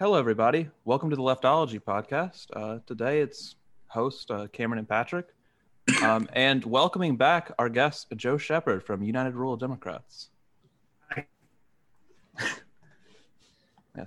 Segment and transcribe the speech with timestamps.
[0.00, 0.70] Hello, everybody.
[0.86, 2.46] Welcome to the Leftology podcast.
[2.54, 3.56] Uh, today it's
[3.88, 5.26] host uh, Cameron and Patrick,
[6.02, 10.30] um, and welcoming back our guest Joe Shepard from United Rural Democrats.
[11.14, 11.24] yeah,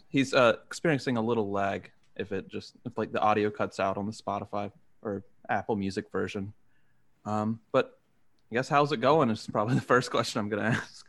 [0.10, 3.96] he's uh, experiencing a little lag if it just if like the audio cuts out
[3.96, 4.71] on the Spotify
[5.04, 6.54] or Apple Music version.
[7.23, 8.00] Um, but
[8.52, 11.05] I guess how's it going is probably the first question I'm going to ask.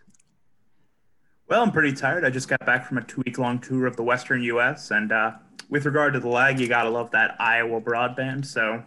[1.46, 2.24] Well, I'm pretty tired.
[2.24, 4.90] I just got back from a two week long tour of the Western U.S.
[4.90, 5.32] And uh,
[5.68, 8.46] with regard to the lag, you gotta love that Iowa broadband.
[8.46, 8.82] So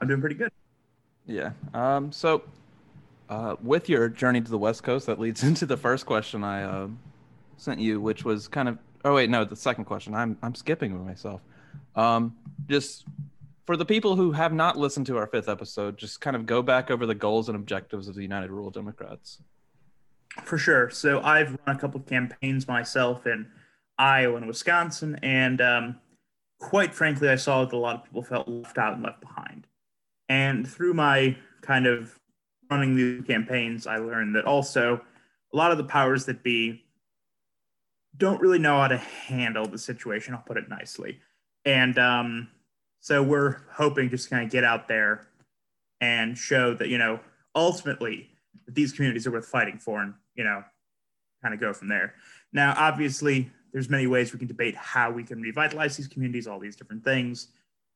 [0.00, 0.50] I'm doing pretty good.
[1.26, 1.52] Yeah.
[1.72, 2.42] Um, so
[3.28, 6.64] uh, with your journey to the West Coast, that leads into the first question I
[6.64, 6.88] uh,
[7.56, 8.78] sent you, which was kind of.
[9.04, 10.14] Oh wait, no, the second question.
[10.14, 11.40] I'm I'm skipping myself.
[11.94, 12.36] Um,
[12.68, 13.04] just
[13.66, 16.60] for the people who have not listened to our fifth episode, just kind of go
[16.60, 19.38] back over the goals and objectives of the United Rural Democrats.
[20.44, 20.90] For sure.
[20.90, 23.46] So I've run a couple of campaigns myself in
[23.98, 26.00] Iowa and Wisconsin, and um,
[26.60, 29.66] quite frankly, I saw that a lot of people felt left out and left behind.
[30.28, 32.18] And through my kind of
[32.70, 35.00] running these campaigns, I learned that also
[35.52, 36.84] a lot of the powers that be
[38.16, 40.34] don't really know how to handle the situation.
[40.34, 41.18] I'll put it nicely.
[41.64, 42.48] And um,
[43.00, 45.26] so we're hoping just kind of get out there
[46.00, 47.20] and show that, you know,
[47.54, 48.28] ultimately
[48.66, 50.64] that these communities are worth fighting for and you know
[51.42, 52.14] kind of go from there.
[52.50, 56.58] Now obviously there's many ways we can debate how we can revitalize these communities all
[56.58, 57.48] these different things.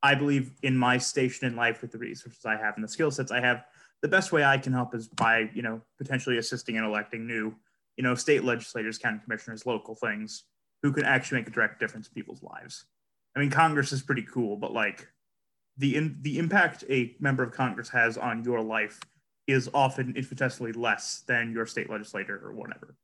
[0.02, 3.10] I believe in my station in life with the resources i have and the skill
[3.10, 3.64] sets i have
[4.02, 7.54] the best way i can help is by you know potentially assisting and electing new
[7.96, 10.44] you know state legislators county commissioners local things
[10.82, 12.84] who can actually make a direct difference in people's lives.
[13.34, 15.08] I mean congress is pretty cool but like
[15.78, 19.00] the in, the impact a member of congress has on your life
[19.46, 22.96] is often infinitesimally less than your state legislator or whatever.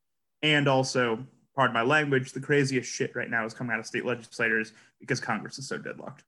[0.42, 1.24] And also,
[1.54, 5.20] pardon my language, the craziest shit right now is coming out of state legislators because
[5.20, 6.24] Congress is so deadlocked.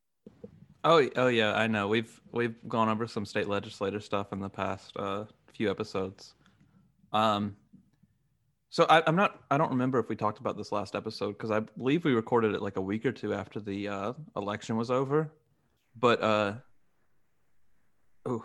[0.85, 1.87] Oh, oh yeah, I know.
[1.87, 6.35] We've we've gone over some state legislator stuff in the past uh, few episodes.
[7.13, 7.57] Um,
[8.69, 9.39] so I, am not.
[9.51, 12.55] I don't remember if we talked about this last episode because I believe we recorded
[12.55, 15.31] it like a week or two after the uh, election was over.
[15.95, 16.55] But uh,
[18.27, 18.45] oh,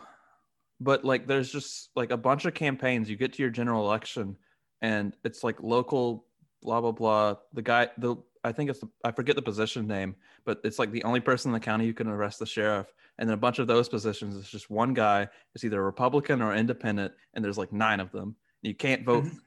[0.80, 3.10] but like there's just like a bunch of campaigns.
[3.10, 4.38] You get to your general election
[4.82, 6.26] and it's like local
[6.62, 7.36] blah blah blah.
[7.54, 10.16] The guy the i think it's the, i forget the position name
[10.46, 12.88] but it's like the only person in the county who can arrest the sheriff.
[13.20, 15.28] And then a bunch of those positions it's just one guy.
[15.56, 18.36] It's either republican or independent and there's like nine of them.
[18.62, 19.26] You can't vote.
[19.26, 19.38] Mm-hmm.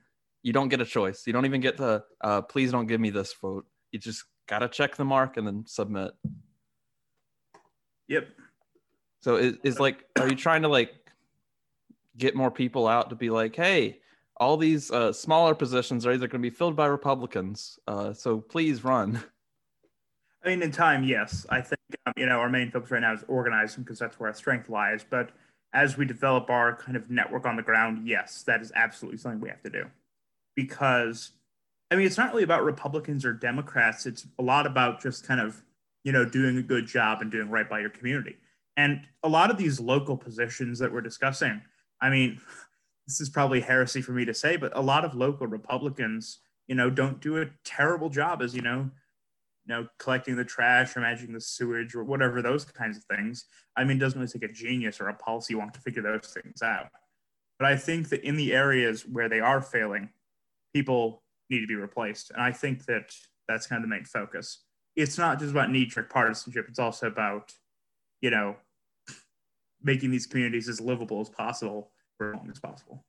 [0.43, 1.27] you don't get a choice.
[1.27, 3.67] You don't even get to uh, please don't give me this vote.
[3.93, 6.13] You just gotta check the mark and then submit.
[8.09, 8.29] Yep.
[9.23, 10.91] So is, is like are you trying to like
[12.17, 14.01] get more people out to be like, hey,
[14.37, 18.39] all these uh, smaller positions are either going to be filled by Republicans, uh, so
[18.39, 19.23] please run.
[20.45, 21.45] I mean, in time, yes.
[21.51, 24.29] I think um, you know our main focus right now is organizing because that's where
[24.29, 25.05] our strength lies.
[25.09, 25.31] But
[25.73, 29.41] as we develop our kind of network on the ground, yes, that is absolutely something
[29.41, 29.85] we have to do.
[30.57, 31.33] Because
[31.91, 34.07] I mean, it's not really about Republicans or Democrats.
[34.07, 35.63] It's a lot about just kind of
[36.05, 38.37] you know doing a good job and doing right by your community.
[38.77, 41.61] And a lot of these local positions that we're discussing,
[42.01, 42.41] I mean,
[43.07, 46.39] this is probably heresy for me to say, but a lot of local Republicans,
[46.69, 48.91] you know, don't do a terrible job as, you know,
[49.67, 53.45] you know, collecting the trash or managing the sewage or whatever those kinds of things.
[53.77, 56.33] I mean, it doesn't really take a genius or a policy wonk to figure those
[56.33, 56.89] things out.
[57.59, 60.11] But I think that in the areas where they are failing,
[60.73, 62.31] people need to be replaced.
[62.31, 63.13] And I think that
[63.49, 64.61] that's kind of the main focus.
[64.97, 67.53] It's not just about knee jerk partisanship, it's also about,
[68.21, 68.57] you know,
[69.83, 73.05] making these communities as livable as possible for as long as possible.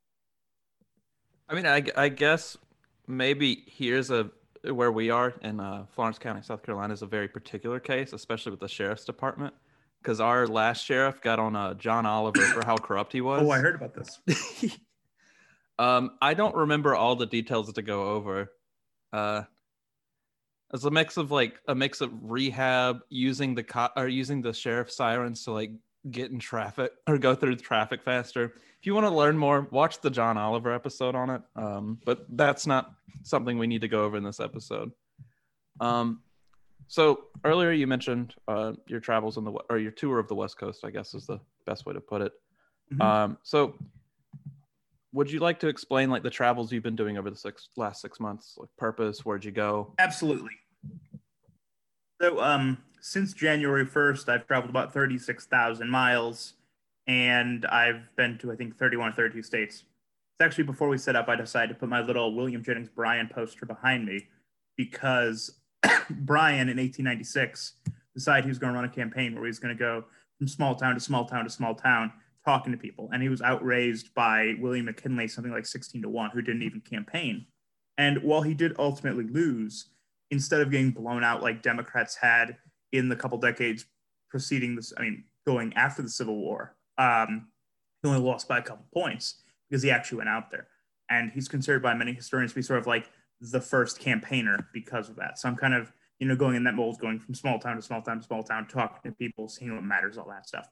[1.49, 2.57] I mean, I, I guess
[3.07, 4.31] maybe here's a
[4.63, 8.51] where we are in uh, Florence County, South Carolina, is a very particular case, especially
[8.51, 9.53] with the sheriff's department,
[10.01, 13.41] because our last sheriff got on uh, John Oliver for how corrupt he was.
[13.43, 14.19] Oh, I heard about this.
[15.79, 18.51] um, I don't remember all the details to go over.
[19.11, 19.43] Uh,
[20.73, 24.53] it's a mix of like a mix of rehab, using the co- or using the
[24.53, 25.71] sheriff sirens to like
[26.09, 28.45] get in traffic or go through traffic faster.
[28.79, 31.41] If you want to learn more, watch the John Oliver episode on it.
[31.55, 32.93] Um, but that's not
[33.23, 34.91] something we need to go over in this episode.
[35.79, 36.21] Um,
[36.87, 40.57] so earlier you mentioned uh, your travels in the or your tour of the West
[40.57, 42.33] Coast, I guess is the best way to put it.
[42.91, 43.01] Mm-hmm.
[43.01, 43.75] Um, so
[45.13, 48.01] would you like to explain like the travels you've been doing over the six last
[48.01, 49.93] six months, like purpose, where'd you go?
[49.99, 50.51] Absolutely.
[52.21, 56.53] So um, since January 1st, I've traveled about 36,000 miles
[57.07, 59.83] and I've been to, I think, 31 or 32 states.
[60.39, 63.29] It's actually before we set up, I decided to put my little William Jennings Bryan
[63.33, 64.27] poster behind me
[64.77, 65.59] because
[66.09, 67.73] Bryan in 1896
[68.13, 70.05] decided he was going to run a campaign where he was going to go
[70.37, 72.13] from small town to small town to small town
[72.45, 73.09] talking to people.
[73.11, 76.81] And he was outraised by William McKinley, something like 16 to 1, who didn't even
[76.81, 77.45] campaign.
[77.97, 79.87] And while he did ultimately lose,
[80.31, 82.57] instead of getting blown out like Democrats had
[82.91, 83.85] in the couple decades
[84.29, 87.47] preceding this, I mean, going after the Civil War, um,
[88.01, 90.67] he only lost by a couple points because he actually went out there.
[91.09, 93.09] And he's considered by many historians to be sort of like
[93.41, 95.39] the first campaigner because of that.
[95.39, 97.81] So I'm kind of, you know, going in that mold, going from small town to
[97.81, 100.69] small town to small town, talking to people, seeing what matters, all that stuff.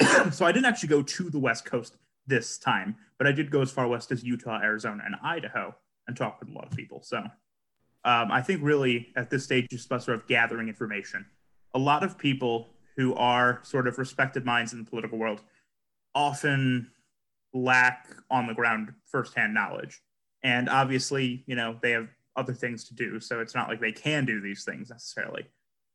[0.34, 1.96] so I didn't actually go to the West Coast
[2.26, 5.74] this time, but I did go as far west as Utah, Arizona, and Idaho
[6.06, 7.02] and talk with a lot of people.
[7.02, 7.24] So
[8.06, 11.26] um, I think really at this stage, just about sort of gathering information.
[11.74, 15.42] A lot of people who are sort of respected minds in the political world
[16.14, 16.90] often
[17.52, 20.00] lack on the ground firsthand knowledge.
[20.44, 23.18] And obviously, you know, they have other things to do.
[23.18, 25.46] So it's not like they can do these things necessarily.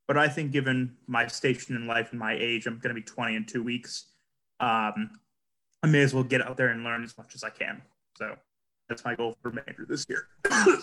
[0.06, 3.06] But I think, given my station in life and my age, I'm going to be
[3.06, 4.08] 20 in two weeks.
[4.60, 5.12] Um,
[5.82, 7.82] I may as well get out there and learn as much as I can.
[8.18, 8.36] So
[8.90, 10.28] that's my goal for major this year.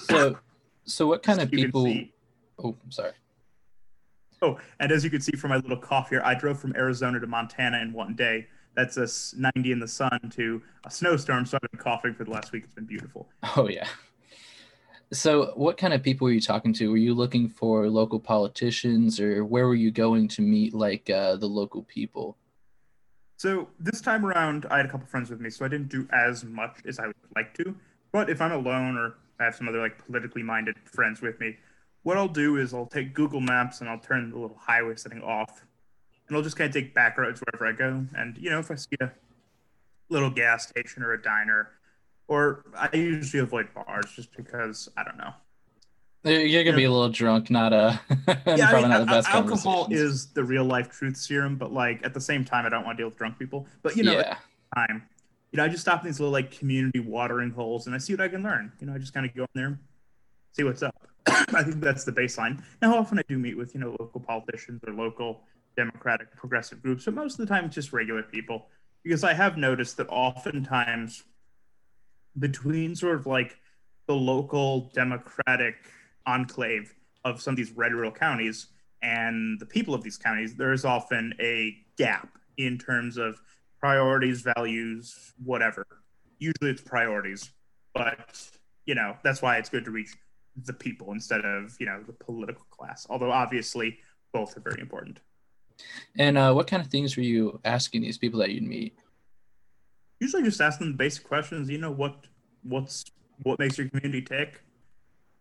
[0.08, 0.38] so,
[0.88, 1.86] so what kind of people?
[2.62, 3.12] Oh, I'm sorry.
[4.40, 7.18] Oh, and as you can see from my little cough here, I drove from Arizona
[7.20, 8.46] to Montana in one day.
[8.76, 11.44] That's a 90 in the sun to a snowstorm.
[11.44, 12.64] So I've been coughing for the last week.
[12.64, 13.28] It's been beautiful.
[13.56, 13.88] Oh yeah.
[15.10, 16.90] So, what kind of people were you talking to?
[16.90, 21.36] Were you looking for local politicians, or where were you going to meet like uh,
[21.36, 22.36] the local people?
[23.38, 26.06] So this time around, I had a couple friends with me, so I didn't do
[26.12, 27.74] as much as I would like to.
[28.12, 31.56] But if I'm alone or I have some other like politically minded friends with me,
[32.02, 35.22] what I'll do is I'll take Google Maps and I'll turn the little highway setting
[35.22, 35.64] off,
[36.26, 38.04] and I'll just kind of take back roads wherever I go.
[38.16, 39.12] And you know, if I see a
[40.08, 41.70] little gas station or a diner
[42.28, 45.32] or I usually avoid bars just because I don't know.
[46.24, 47.96] You're gonna be a little drunk, not uh,
[48.26, 48.38] a.
[48.56, 52.04] yeah, I mean, not the best alcohol is the real life truth serum, but like
[52.04, 53.66] at the same time, I don't want to deal with drunk people.
[53.82, 54.36] But you know, yeah.
[54.74, 55.04] time,
[55.52, 58.12] you know, I just stop in these little like community watering holes, and I see
[58.12, 58.72] what I can learn.
[58.80, 59.78] You know, I just kind of go in there,
[60.52, 60.94] see what's up.
[61.26, 62.62] I think that's the baseline.
[62.82, 65.42] Now, often I do meet with you know local politicians or local
[65.76, 68.66] Democratic progressive groups, but most of the time it's just regular people
[69.02, 71.22] because I have noticed that oftentimes
[72.38, 73.56] between sort of like
[74.06, 75.76] the local Democratic
[76.26, 78.68] enclave of some of these red rural counties
[79.02, 83.40] and the people of these counties, there is often a gap in terms of
[83.80, 85.86] priorities, values, whatever.
[86.38, 87.50] Usually it's priorities,
[87.94, 88.48] but
[88.86, 90.10] you know that's why it's good to reach
[90.64, 93.06] the people instead of you know the political class.
[93.10, 93.98] Although obviously
[94.32, 95.20] both are very important.
[96.18, 98.98] And uh, what kind of things were you asking these people that you'd meet?
[100.20, 101.70] usually just ask them the basic questions.
[101.70, 102.26] You know what
[102.62, 103.04] what's
[103.42, 104.62] what makes your community tick.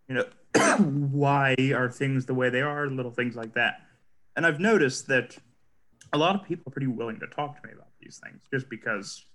[0.07, 0.77] You know,
[1.11, 2.87] why are things the way they are?
[2.87, 3.81] Little things like that.
[4.35, 5.35] And I've noticed that
[6.13, 8.69] a lot of people are pretty willing to talk to me about these things just
[8.69, 9.25] because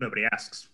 [0.00, 0.68] nobody asks.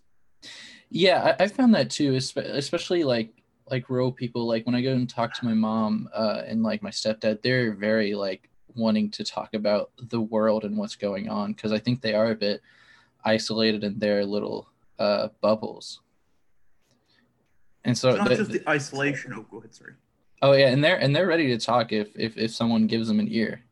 [0.89, 4.47] Yeah, I, I found that too, especially like like rural people.
[4.47, 7.75] Like when I go and talk to my mom uh, and like my stepdad, they're
[7.75, 12.01] very like wanting to talk about the world and what's going on because I think
[12.01, 12.63] they are a bit
[13.25, 16.01] isolated in their little uh, bubbles.
[17.85, 19.33] And so it's not the, just the isolation.
[19.35, 19.95] Oh, go ahead, sorry.
[20.43, 23.21] Oh yeah, and they're and they're ready to talk if if if someone gives them
[23.21, 23.63] an ear.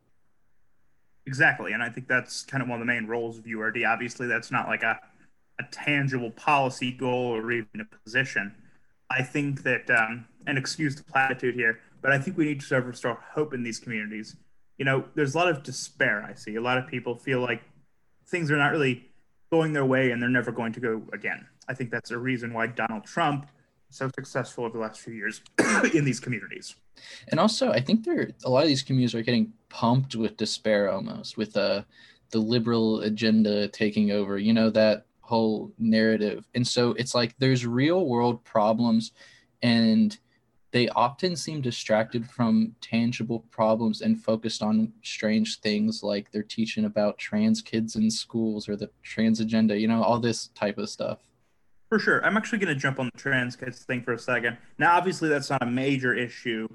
[1.29, 3.85] Exactly, and I think that's kind of one of the main roles of URD.
[3.85, 4.99] Obviously, that's not like a
[5.59, 8.55] a tangible policy goal or even a position.
[9.11, 12.67] I think that, um, and excuse the platitude here, but I think we need to
[12.67, 14.37] sort of restore hope in these communities.
[14.79, 16.23] You know, there's a lot of despair.
[16.23, 17.63] I see a lot of people feel like
[18.27, 19.07] things are not really
[19.51, 21.47] going their way and they're never going to go again.
[21.69, 23.47] I think that's a reason why Donald Trump
[23.91, 25.43] so successful over the last few years
[25.95, 26.77] in these communities.
[27.29, 30.91] And also, I think there a lot of these communities are getting pumped with despair
[30.91, 31.83] almost with uh,
[32.31, 34.39] the liberal agenda taking over.
[34.39, 39.13] You know that whole narrative, and so it's like there's real world problems,
[39.63, 40.17] and
[40.71, 46.85] they often seem distracted from tangible problems and focused on strange things like they're teaching
[46.85, 50.91] about trans kids in schools or the trans agenda, you know, all this type of
[50.91, 51.21] stuff.
[51.89, 52.25] For sure.
[52.25, 54.59] I'm actually going to jump on the trans kids thing for a second.
[54.77, 56.69] Now, obviously, that's not a major issue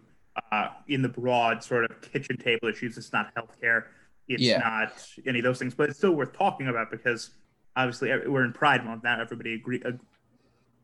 [0.52, 2.98] uh, in the broad sort of kitchen table issues.
[2.98, 3.86] It's not healthcare.
[4.28, 4.60] It's yeah.
[4.60, 4.94] not
[5.26, 7.32] any of those things, but it's still worth talking about because
[7.76, 9.20] obviously we're in Pride Month now.
[9.20, 9.82] Everybody agree,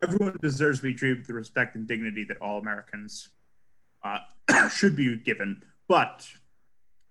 [0.04, 3.30] everyone deserves to be treated with the respect and dignity that all Americans
[4.04, 4.20] uh,
[4.70, 5.64] should be given.
[5.88, 6.28] But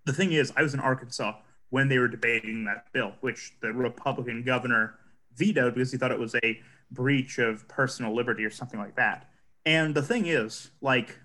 [0.05, 1.35] the thing is, I was in Arkansas
[1.71, 4.95] when they were debating that bill, which the Republican governor
[5.35, 9.29] vetoed because he thought it was a breach of personal liberty or something like that.
[9.67, 11.19] And the thing is, like,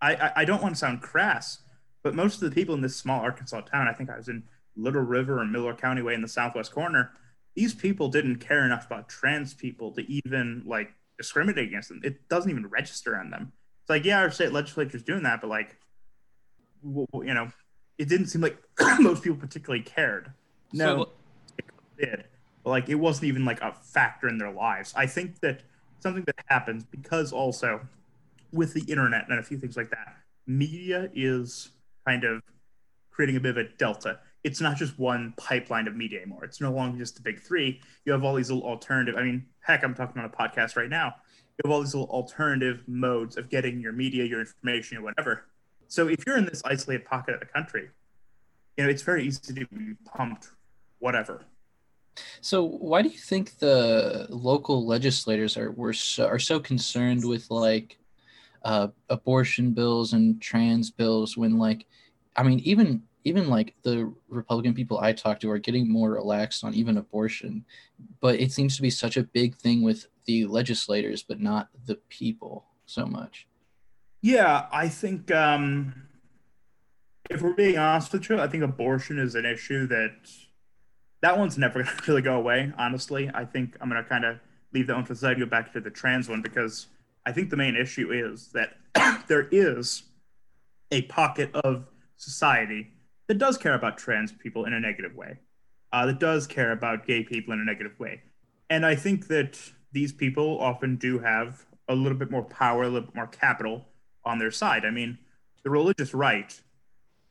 [0.00, 1.58] I, I, don't want to sound crass,
[2.02, 4.44] but most of the people in this small Arkansas town, I think I was in
[4.76, 7.12] Little River or Miller County way in the southwest corner,
[7.54, 12.00] these people didn't care enough about trans people to even like discriminate against them.
[12.04, 13.52] It doesn't even register on them.
[13.82, 15.76] It's like, yeah, our state legislature's doing that, but like,
[16.84, 17.50] you know,
[17.98, 18.56] it didn't seem like
[19.00, 20.32] most people particularly cared.
[20.72, 21.10] No, so,
[21.98, 22.24] did,
[22.62, 24.94] but like it wasn't even like a factor in their lives.
[24.96, 25.62] I think that
[25.98, 27.80] something that happens because also
[28.52, 31.70] with the internet and a few things like that, media is
[32.06, 32.42] kind of
[33.10, 34.18] creating a bit of a delta.
[34.44, 36.44] It's not just one pipeline of media anymore.
[36.44, 37.80] It's no longer just the big three.
[38.04, 39.16] You have all these little alternative.
[39.16, 41.14] I mean, heck, I'm talking on a podcast right now.
[41.36, 45.44] You have all these little alternative modes of getting your media, your information, or whatever.
[45.88, 47.90] So if you're in this isolated pocket of the country,
[48.76, 50.50] you know, it's very easy to be pumped
[51.00, 51.42] whatever.
[52.40, 57.50] So why do you think the local legislators are were so, are so concerned with
[57.50, 57.98] like
[58.62, 61.86] uh, abortion bills and trans bills when like
[62.36, 66.64] I mean even even like the Republican people I talk to are getting more relaxed
[66.64, 67.64] on even abortion,
[68.20, 71.96] but it seems to be such a big thing with the legislators, but not the
[72.08, 73.46] people so much.
[74.22, 76.08] Yeah, I think um,
[77.30, 80.14] if we're being honest with you, I think abortion is an issue that
[81.20, 82.72] that one's never going to really go away.
[82.78, 84.38] Honestly, I think I'm going to kind of
[84.72, 86.86] leave that one to the side go back to the trans one because
[87.28, 88.78] I think the main issue is that
[89.28, 90.04] there is
[90.90, 91.84] a pocket of
[92.16, 92.88] society
[93.26, 95.36] that does care about trans people in a negative way,
[95.92, 98.22] uh, that does care about gay people in a negative way,
[98.70, 99.60] and I think that
[99.92, 103.84] these people often do have a little bit more power, a little bit more capital
[104.24, 104.86] on their side.
[104.86, 105.18] I mean,
[105.64, 106.58] the religious right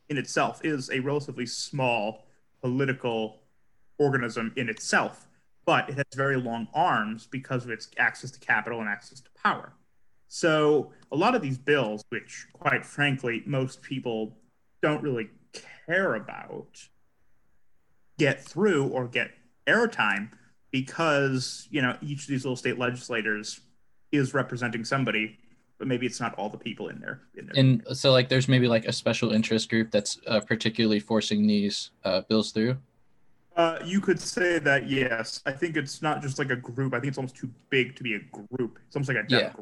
[0.09, 2.27] in itself is a relatively small
[2.61, 3.39] political
[3.97, 5.27] organism in itself,
[5.65, 9.29] but it has very long arms because of its access to capital and access to
[9.43, 9.73] power.
[10.27, 14.37] So a lot of these bills, which quite frankly most people
[14.81, 15.29] don't really
[15.87, 16.87] care about,
[18.17, 19.31] get through or get
[19.67, 20.29] airtime
[20.71, 23.61] because you know each of these little state legislators
[24.11, 25.37] is representing somebody
[25.77, 27.21] but maybe it's not all the people in there.
[27.35, 27.53] In there.
[27.55, 31.91] And so, like, there's maybe like a special interest group that's uh, particularly forcing these
[32.03, 32.77] uh, bills through.
[33.55, 35.41] Uh, you could say that, yes.
[35.45, 36.93] I think it's not just like a group.
[36.93, 38.79] I think it's almost too big to be a group.
[38.87, 39.53] It's almost like a yeah.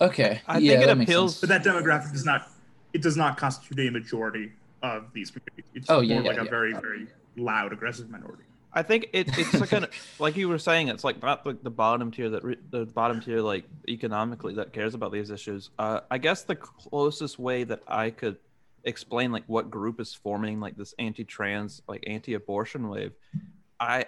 [0.00, 0.40] Okay.
[0.46, 2.50] I yeah, think it appeals, but that demographic does not.
[2.92, 5.70] It does not constitute a majority of these communities.
[5.74, 8.44] It's oh, more yeah, like yeah, a very, very loud, aggressive minority.
[8.72, 9.88] I think it, it's like a,
[10.18, 13.20] like you were saying, it's like not like the bottom tier that re, the bottom
[13.20, 15.70] tier like economically that cares about these issues.
[15.78, 18.36] Uh, I guess the closest way that I could
[18.84, 23.12] explain like what group is forming like this anti-trans like anti-abortion wave,
[23.80, 24.06] I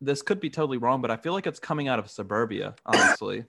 [0.00, 3.44] this could be totally wrong, but I feel like it's coming out of suburbia, honestly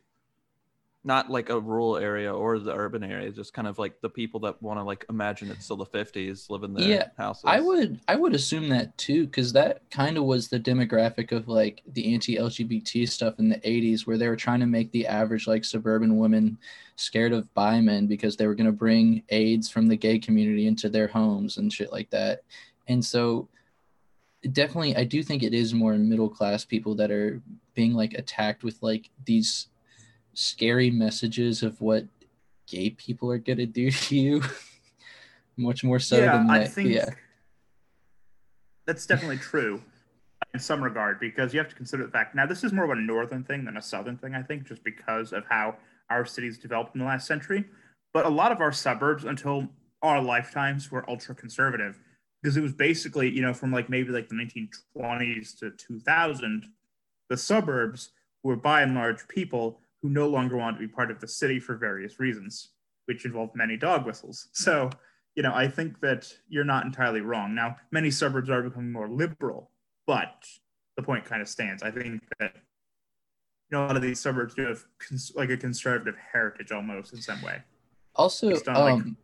[1.05, 4.39] not like a rural area or the urban area just kind of like the people
[4.39, 7.43] that want to like imagine it's still the 50s live in their yeah, houses.
[7.45, 11.47] i would i would assume that too because that kind of was the demographic of
[11.47, 15.47] like the anti-lgbt stuff in the 80s where they were trying to make the average
[15.47, 16.57] like suburban woman
[16.95, 20.67] scared of bi men because they were going to bring aids from the gay community
[20.67, 22.43] into their homes and shit like that.
[22.87, 23.49] And so
[24.51, 27.41] definitely i do think it is more middle class people that are
[27.73, 29.69] being like attacked with like these
[30.35, 32.05] scary messages of what
[32.67, 34.43] gay people are going to do to you
[35.57, 36.71] much more so yeah, than I that.
[36.71, 37.09] think yeah
[38.85, 39.81] that's definitely true
[40.53, 42.91] in some regard because you have to consider the fact now this is more of
[42.91, 45.75] a northern thing than a southern thing i think just because of how
[46.09, 47.65] our cities developed in the last century
[48.13, 49.67] but a lot of our suburbs until
[50.01, 51.99] our lifetimes were ultra conservative
[52.41, 56.67] because it was basically you know from like maybe like the 1920s to 2000
[57.29, 58.11] the suburbs
[58.43, 61.59] were by and large people who no longer want to be part of the city
[61.59, 62.69] for various reasons,
[63.05, 64.49] which involve many dog whistles.
[64.53, 64.91] So,
[65.33, 67.55] you know, I think that you're not entirely wrong.
[67.55, 69.71] Now, many suburbs are becoming more liberal,
[70.05, 70.45] but
[70.95, 71.81] the point kind of stands.
[71.81, 75.57] I think that you know a lot of these suburbs do have cons- like a
[75.57, 77.63] conservative heritage almost in some way.
[78.15, 79.17] Also, um,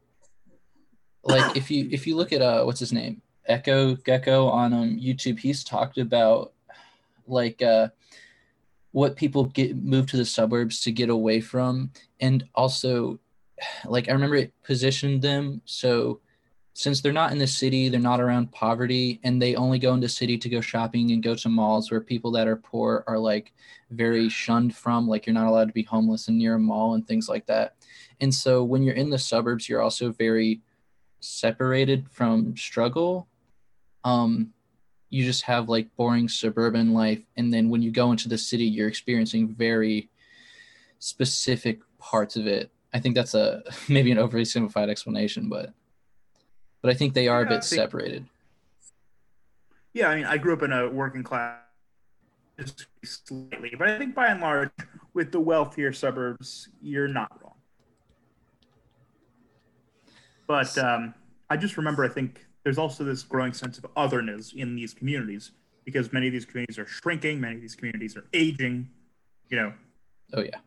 [1.24, 4.74] like, like if you if you look at uh what's his name Echo Gecko on
[4.74, 6.54] um YouTube, he's talked about
[7.28, 7.90] like uh
[8.92, 11.92] what people get move to the suburbs to get away from.
[12.20, 13.20] And also
[13.86, 16.20] like i remember it positioned them so
[16.74, 20.08] since they're not in the city they're not around poverty and they only go into
[20.08, 23.54] city to go shopping and go to malls where people that are poor are like
[23.92, 27.06] very shunned from like you're not allowed to be homeless and near a mall and
[27.06, 27.76] things like that.
[28.22, 30.62] And so when you're in the suburbs you're also very
[31.20, 33.28] separated from struggle.
[34.04, 34.54] Um
[35.12, 38.64] you just have like boring suburban life and then when you go into the city
[38.66, 40.10] you're experiencing very
[41.00, 45.72] specific parts of it I think that's a maybe an overly simplified explanation, but
[46.82, 48.26] but I think they are Yeah, a bit think- separated.
[49.94, 51.58] Yeah, I mean, I grew up in a working class
[53.04, 54.70] slightly, but I think by and large,
[55.14, 57.56] with the wealthier suburbs, you're not wrong.
[60.48, 61.14] But um,
[61.50, 65.52] I just remember, I think there's also this growing sense of otherness in these communities
[65.86, 68.88] because many of these communities are shrinking, many of these communities are aging.
[69.50, 69.74] You know,
[70.34, 70.60] Oh yeah.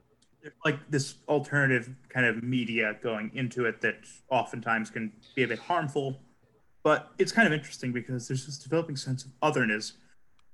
[0.42, 3.96] there's like this alternative kind of media going into it that
[4.30, 6.20] oftentimes can be a bit harmful.
[6.82, 9.94] But it's kind of interesting because there's this developing sense of otherness,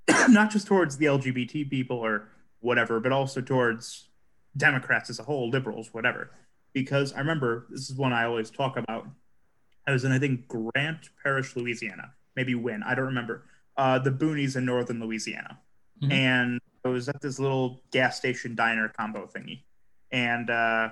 [0.29, 2.29] not just towards the LGBT people or
[2.61, 4.07] whatever, but also towards
[4.55, 6.31] Democrats as a whole, liberals, whatever.
[6.73, 9.07] Because I remember this is one I always talk about.
[9.87, 13.45] I was in, I think, Grant Parish, Louisiana, maybe Winn, I don't remember.
[13.77, 15.59] Uh, the boonies in northern Louisiana.
[16.03, 16.11] Mhm.
[16.11, 19.63] And I was at this little gas station diner combo thingy.
[20.11, 20.89] And uh,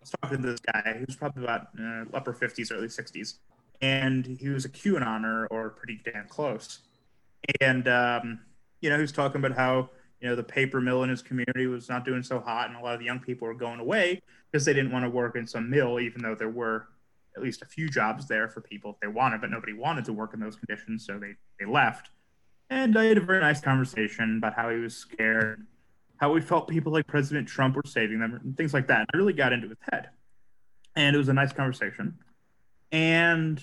[0.00, 1.02] was talking to this guy.
[1.06, 3.38] Was probably about uh, upper 50s, early 60s.
[3.80, 6.80] And he was a QAnoner or pretty damn close.
[7.60, 8.40] And, um,
[8.80, 11.66] you know, he was talking about how, you know, the paper mill in his community
[11.66, 14.20] was not doing so hot and a lot of the young people were going away
[14.50, 16.86] because they didn't want to work in some mill, even though there were
[17.36, 20.12] at least a few jobs there for people if they wanted, but nobody wanted to
[20.12, 22.10] work in those conditions, so they, they left.
[22.70, 25.66] And I had a very nice conversation about how he was scared,
[26.16, 29.06] how he felt people like President Trump were saving them, and things like that.
[29.12, 30.10] I really got into his head.
[30.94, 32.18] And it was a nice conversation.
[32.90, 33.62] And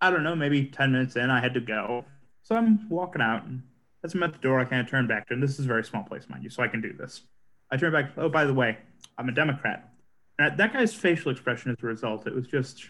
[0.00, 2.04] I don't know, maybe 10 minutes in, I had to go.
[2.42, 3.62] So I'm walking out, and
[4.04, 5.40] as I'm at the door, I kind of turn back to him.
[5.40, 7.22] This is a very small place, mind you, so I can do this.
[7.70, 8.78] I turn back, oh, by the way,
[9.18, 9.92] I'm a Democrat.
[10.38, 12.86] And that guy's facial expression as a result, it was just,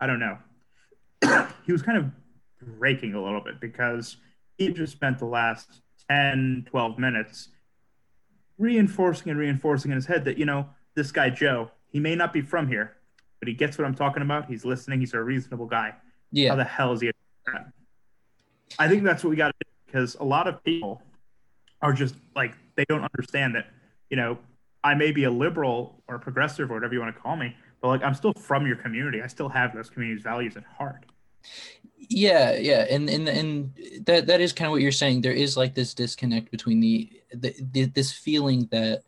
[0.00, 0.38] I don't know.
[1.66, 2.10] he was kind of
[2.78, 4.16] breaking a little bit because
[4.58, 7.48] he just spent the last 10, 12 minutes
[8.58, 12.32] reinforcing and reinforcing in his head that, you know, this guy, Joe, he may not
[12.32, 12.96] be from here,
[13.38, 14.46] but he gets what I'm talking about.
[14.46, 15.00] He's listening.
[15.00, 15.94] He's a reasonable guy.
[16.30, 16.50] Yeah.
[16.50, 17.10] How the hell is he?
[18.78, 21.02] I think that's what we got to do because a lot of people
[21.80, 23.66] are just like, they don't understand that,
[24.10, 24.38] you know,
[24.84, 27.88] I may be a liberal or progressive or whatever you want to call me, but
[27.88, 29.22] like, I'm still from your community.
[29.22, 31.06] I still have those community's values at heart.
[32.08, 33.72] Yeah, yeah, and and and
[34.06, 35.20] that that is kind of what you're saying.
[35.20, 39.02] There is like this disconnect between the, the, the this feeling that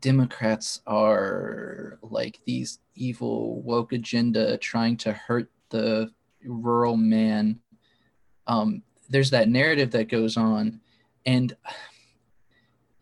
[0.00, 6.10] Democrats are like these evil woke agenda trying to hurt the
[6.44, 7.60] rural man.
[8.46, 10.80] Um, there's that narrative that goes on,
[11.24, 11.56] and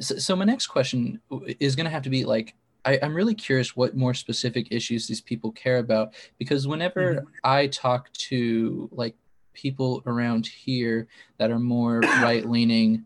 [0.00, 1.20] so, so my next question
[1.60, 5.06] is going to have to be like, I, I'm really curious what more specific issues
[5.06, 7.26] these people care about because whenever Mhm.
[7.44, 9.14] I talk to like
[9.52, 11.08] people around here
[11.38, 13.04] that are more right leaning,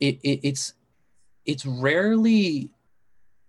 [0.00, 0.74] it, it it's
[1.44, 2.70] it's rarely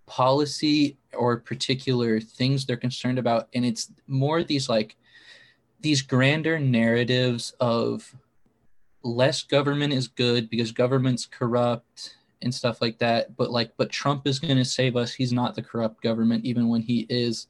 [0.05, 4.95] policy or particular things they're concerned about, and it's more these like
[5.79, 8.15] these grander narratives of
[9.03, 14.27] less government is good because government's corrupt and stuff like that but like but trump
[14.27, 15.13] is going to save us.
[15.13, 17.47] He's not the corrupt government even when he is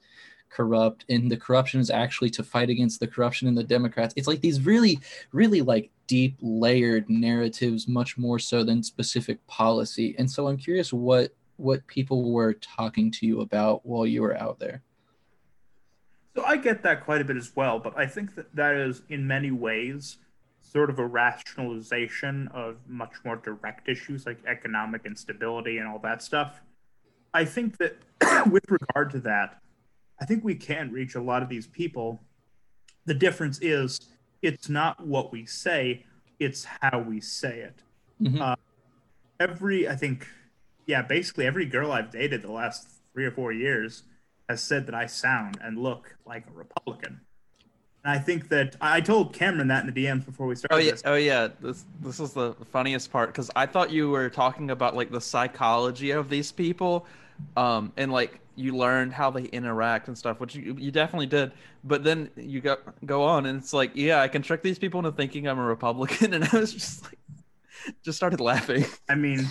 [0.50, 1.06] corrupt.
[1.10, 4.14] And the corruption is actually to fight against the corruption in the democrats.
[4.16, 5.00] It's like these really
[5.32, 10.16] really like deep layered narratives much more so than specific policy.
[10.18, 14.38] And so i'm curious what what people were talking to you about while you were
[14.38, 14.84] out there.
[16.36, 19.02] So I get that quite a bit as well, but I think that that is
[19.10, 20.18] in many ways
[20.72, 26.22] sort of a rationalization of much more direct issues like economic instability and all that
[26.22, 26.62] stuff.
[27.34, 27.98] I think that
[28.52, 29.62] with regard to that,
[30.20, 32.22] I think we can reach a lot of these people.
[33.06, 34.00] The difference is
[34.42, 36.06] it's not what we say,
[36.40, 37.84] it's how we say it.
[38.22, 38.42] Mhm.
[38.42, 38.56] Uh,
[39.40, 40.28] every, I think,
[40.86, 44.04] yeah, basically every girl I've dated the last three or four years
[44.50, 47.22] has said that I sound and look like a Republican.
[48.08, 50.78] And I think that I told Cameron that in the DMs before we started Oh
[50.78, 51.02] yeah, this.
[51.06, 51.50] oh yeah.
[51.60, 55.20] This this is the funniest part because I thought you were talking about like the
[55.20, 57.06] psychology of these people,
[57.58, 61.52] um, and like you learned how they interact and stuff, which you you definitely did.
[61.84, 65.00] But then you go go on, and it's like, yeah, I can trick these people
[65.00, 67.20] into thinking I'm a Republican, and I was just like,
[68.04, 68.86] just started laughing.
[69.10, 69.48] I mean,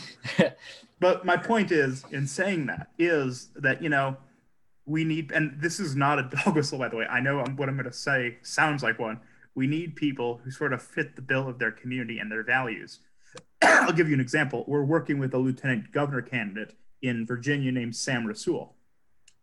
[1.00, 4.16] but my point is, in saying that, is that you know,
[4.86, 7.06] we need, and this is not a dog whistle, by the way.
[7.06, 9.20] I know I'm, what I'm going to say sounds like one.
[9.54, 13.00] We need people who sort of fit the bill of their community and their values.
[13.62, 14.64] I'll give you an example.
[14.66, 18.70] We're working with a lieutenant governor candidate in Virginia named Sam Rasoul,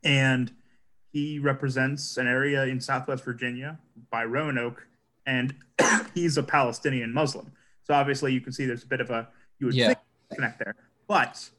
[0.04, 0.52] and
[1.12, 3.78] he represents an area in Southwest Virginia
[4.10, 4.88] by Roanoke,
[5.26, 5.54] and
[6.14, 7.52] he's a Palestinian Muslim.
[7.84, 9.28] So obviously, you can see there's a bit of a
[9.60, 9.88] you would Yeah.
[9.88, 10.00] think
[10.34, 10.76] connect there.
[11.08, 11.50] But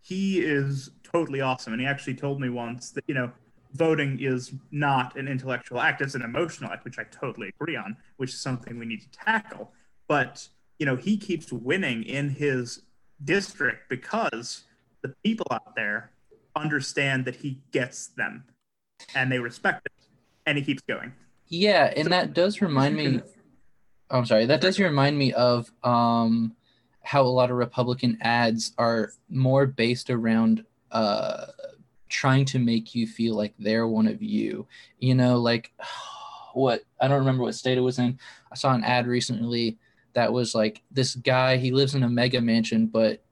[0.00, 1.72] he is totally awesome.
[1.72, 3.30] And he actually told me once that, you know,
[3.74, 7.96] voting is not an intellectual act, it's an emotional act, which I totally agree on,
[8.16, 9.72] which is something we need to tackle.
[10.08, 10.48] But,
[10.78, 12.82] you know, he keeps winning in his
[13.24, 14.64] district because
[15.02, 16.10] the people out there
[16.56, 18.44] understand that he gets them
[19.14, 19.92] and they respect it.
[20.46, 21.12] And he keeps going.
[21.48, 23.20] Yeah, and that does remind me.
[24.10, 24.46] Oh, I'm sorry.
[24.46, 26.54] That does remind me of um,
[27.02, 31.46] how a lot of Republican ads are more based around uh,
[32.08, 34.66] trying to make you feel like they're one of you.
[34.98, 35.72] You know, like
[36.54, 38.18] what I don't remember what state it was in.
[38.50, 39.78] I saw an ad recently
[40.14, 41.58] that was like this guy.
[41.58, 43.22] He lives in a mega mansion, but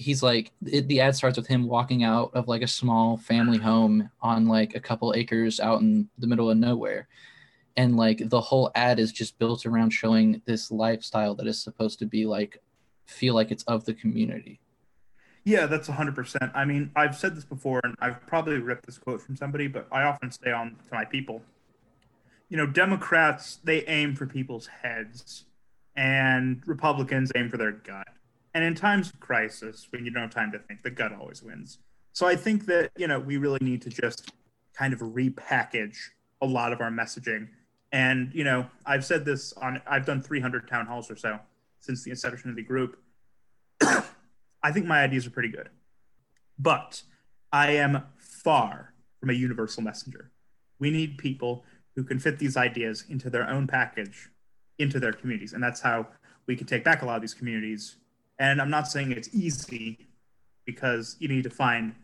[0.00, 3.58] he's like it, the ad starts with him walking out of like a small family
[3.58, 7.06] home on like a couple acres out in the middle of nowhere
[7.76, 11.98] and like the whole ad is just built around showing this lifestyle that is supposed
[11.98, 12.62] to be like
[13.04, 14.58] feel like it's of the community
[15.44, 19.20] yeah that's 100% i mean i've said this before and i've probably ripped this quote
[19.20, 21.42] from somebody but i often say on to my people
[22.48, 25.44] you know democrats they aim for people's heads
[25.96, 28.06] and republicans aim for their gut
[28.54, 31.42] and in times of crisis, when you don't have time to think, the gut always
[31.42, 31.78] wins.
[32.12, 34.32] So I think that, you know, we really need to just
[34.74, 35.96] kind of repackage
[36.40, 37.48] a lot of our messaging.
[37.92, 41.38] And, you know, I've said this on, I've done 300 town halls or so
[41.80, 42.98] since the inception of the group.
[44.62, 45.68] I think my ideas are pretty good.
[46.58, 47.02] But
[47.52, 50.30] I am far from a universal messenger.
[50.78, 51.64] We need people
[51.96, 54.30] who can fit these ideas into their own package
[54.78, 55.52] into their communities.
[55.52, 56.08] And that's how
[56.46, 57.96] we can take back a lot of these communities
[58.40, 60.08] and I'm not saying it's easy
[60.64, 61.94] because you need to find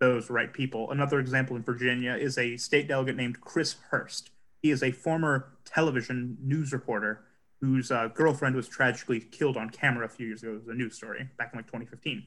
[0.00, 0.90] those right people.
[0.90, 4.30] Another example in Virginia is a state delegate named Chris Hurst.
[4.60, 7.25] He is a former television news reporter
[7.66, 10.52] whose uh, girlfriend was tragically killed on camera a few years ago.
[10.52, 12.24] It was a news story back in like 2015.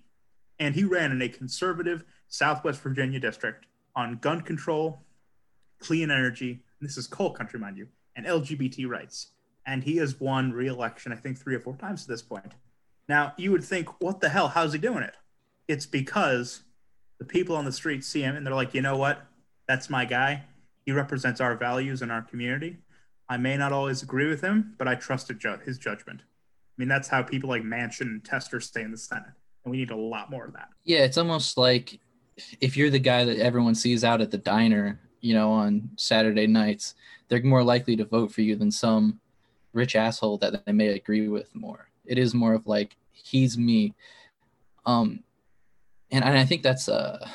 [0.59, 5.05] And he ran in a conservative Southwest Virginia district on gun control,
[5.79, 9.31] clean energy, this is coal country, mind you, and LGBT rights.
[9.65, 12.53] And he has won re election, I think, three or four times at this point.
[13.07, 14.49] Now, you would think, what the hell?
[14.49, 15.15] How's he doing it?
[15.67, 16.63] It's because
[17.17, 19.25] the people on the street see him and they're like, you know what?
[19.67, 20.43] That's my guy.
[20.85, 22.77] He represents our values and our community.
[23.29, 25.31] I may not always agree with him, but I trust
[25.63, 26.21] his judgment.
[26.21, 29.31] I mean, that's how people like Manchin and Tester stay in the Senate.
[29.63, 30.69] And we need a lot more of that.
[30.83, 31.99] Yeah, it's almost like
[32.61, 36.47] if you're the guy that everyone sees out at the diner, you know, on Saturday
[36.47, 36.95] nights,
[37.27, 39.19] they're more likely to vote for you than some
[39.73, 41.89] rich asshole that they may agree with more.
[42.05, 43.93] It is more of like he's me.
[44.85, 45.23] Um,
[46.09, 47.27] and, and I think that's uh,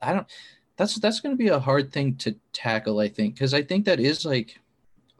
[0.00, 0.26] I don't.
[0.76, 2.98] That's that's going to be a hard thing to tackle.
[2.98, 4.58] I think because I think that is like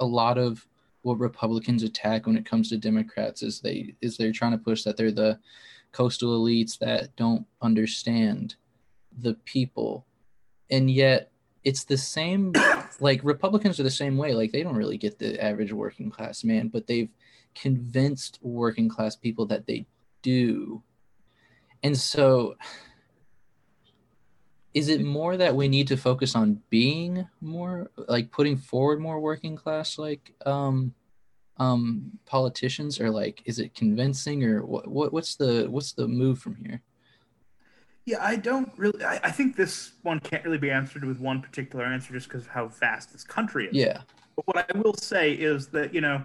[0.00, 0.66] a lot of
[1.02, 4.82] what Republicans attack when it comes to Democrats is they is they're trying to push
[4.84, 5.38] that they're the
[5.92, 8.54] coastal elites that don't understand
[9.18, 10.06] the people,
[10.70, 11.30] and yet
[11.64, 12.52] it's the same.
[13.00, 14.32] Like Republicans are the same way.
[14.32, 17.08] Like they don't really get the average working class man, but they've
[17.54, 19.86] convinced working class people that they
[20.20, 20.82] do.
[21.82, 22.54] And so
[24.74, 29.20] is it more that we need to focus on being more like putting forward more
[29.20, 30.94] working class like um
[31.58, 36.38] um politicians or like is it convincing or what, what what's the what's the move
[36.38, 36.80] from here?
[38.06, 41.42] Yeah i don't really I, I think this one can't really be answered with one
[41.42, 43.74] particular answer just because of how vast this country is.
[43.74, 44.00] Yeah.
[44.36, 46.24] But what i will say is that you know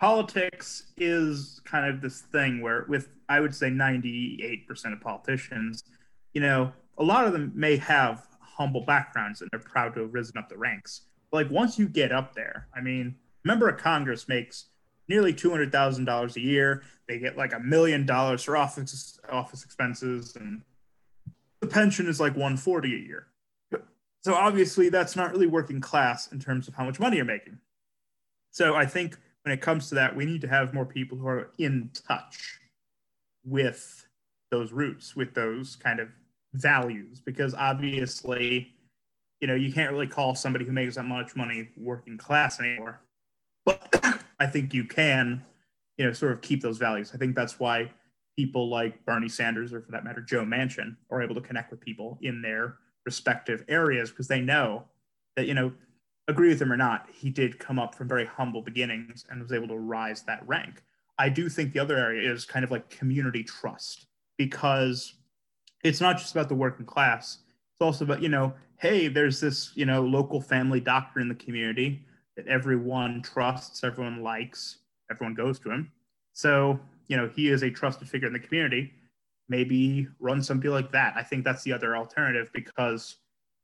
[0.00, 5.84] politics is kind of this thing where with i would say 98% of politicians
[6.32, 10.14] you know a lot of them may have humble backgrounds and they're proud to have
[10.14, 11.02] risen up the ranks.
[11.30, 14.66] But like once you get up there i mean a member of congress makes
[15.08, 16.82] nearly $200000 a year.
[17.08, 20.62] They get like a million dollars for office office expenses and
[21.60, 23.26] the pension is like 140 a year.
[24.22, 27.58] So obviously that's not really working class in terms of how much money you're making.
[28.50, 29.16] So i think
[29.48, 32.60] when it comes to that, we need to have more people who are in touch
[33.44, 34.06] with
[34.50, 36.08] those roots, with those kind of
[36.54, 38.74] values, because obviously,
[39.40, 43.00] you know, you can't really call somebody who makes that much money working class anymore.
[43.64, 45.42] But I think you can,
[45.96, 47.12] you know, sort of keep those values.
[47.14, 47.90] I think that's why
[48.36, 51.80] people like Bernie Sanders, or for that matter, Joe Manchin, are able to connect with
[51.80, 54.84] people in their respective areas because they know
[55.36, 55.72] that, you know,
[56.28, 59.52] agree with him or not, he did come up from very humble beginnings and was
[59.52, 60.82] able to rise that rank.
[61.18, 64.06] I do think the other area is kind of like community trust
[64.36, 65.14] because
[65.84, 67.38] it's not just about the working class.
[67.74, 71.34] It's also about, you know, hey, there's this, you know, local family doctor in the
[71.34, 72.04] community
[72.36, 74.78] that everyone trusts, everyone likes,
[75.10, 75.90] everyone goes to him.
[76.32, 78.92] So, you know, he is a trusted figure in the community.
[79.48, 81.14] maybe run something like that.
[81.16, 83.16] I think that's the other alternative because,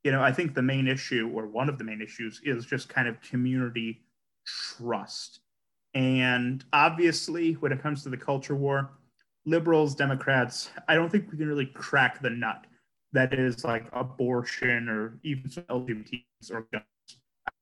[0.03, 2.89] you know, I think the main issue or one of the main issues is just
[2.89, 4.03] kind of community
[4.47, 5.41] trust.
[5.95, 8.91] And obviously, when it comes to the culture war,
[9.47, 12.67] liberals, Democrats, I don't think we can really crack the nut
[13.13, 16.85] that is like abortion or even LGBTs or guns.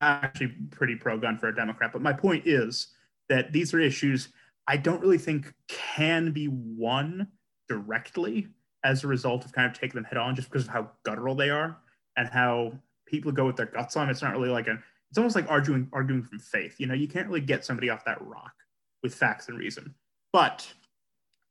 [0.01, 1.93] I'm actually pretty pro gun for a Democrat.
[1.93, 2.89] But my point is
[3.29, 4.31] that these are issues
[4.67, 7.29] I don't really think can be won
[7.69, 8.49] directly
[8.85, 11.35] as a result of kind of taking them head on just because of how guttural
[11.35, 11.77] they are
[12.17, 12.73] and how
[13.07, 14.09] people go with their guts on.
[14.09, 14.79] It's not really like a
[15.11, 16.77] it's almost like arguing arguing from faith.
[16.79, 18.53] You know, you can't really get somebody off that rock
[19.03, 19.95] with facts and reason.
[20.33, 20.73] But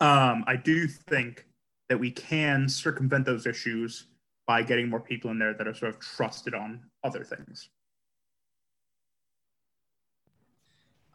[0.02, 1.46] um, I do think
[1.88, 4.08] that we can circumvent those issues
[4.48, 7.70] by getting more people in there that are sort of trusted on other things.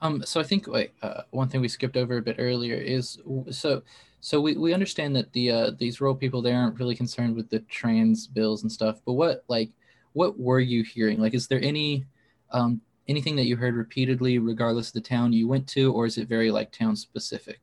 [0.01, 3.18] Um, so I think wait, uh, one thing we skipped over a bit earlier is
[3.51, 3.83] so
[4.20, 7.51] so we, we understand that the uh, these rural people they aren't really concerned with
[7.51, 9.01] the trans bills and stuff.
[9.05, 9.70] But what like
[10.12, 11.18] what were you hearing?
[11.18, 12.05] Like, is there any
[12.51, 16.18] um, anything that you heard repeatedly, regardless of the town you went to, or is
[16.18, 17.61] it very like town specific?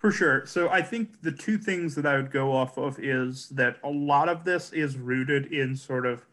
[0.00, 0.46] For sure.
[0.46, 3.90] So I think the two things that I would go off of is that a
[3.90, 6.24] lot of this is rooted in sort of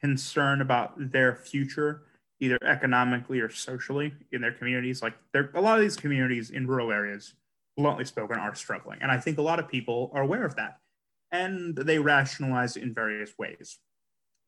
[0.00, 2.02] concern about their future
[2.42, 5.00] either economically or socially in their communities.
[5.00, 7.34] Like there, a lot of these communities in rural areas,
[7.76, 10.80] bluntly spoken, are struggling, and I think a lot of people are aware of that,
[11.30, 13.78] and they rationalize in various ways.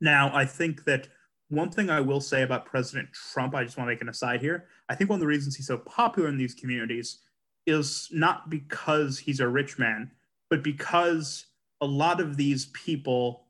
[0.01, 1.07] Now, I think that
[1.51, 4.41] one thing I will say about President Trump, I just want to make an aside
[4.41, 4.67] here.
[4.89, 7.21] I think one of the reasons he's so popular in these communities
[7.67, 10.11] is not because he's a rich man,
[10.51, 11.47] but because
[11.81, 13.47] a lot of these people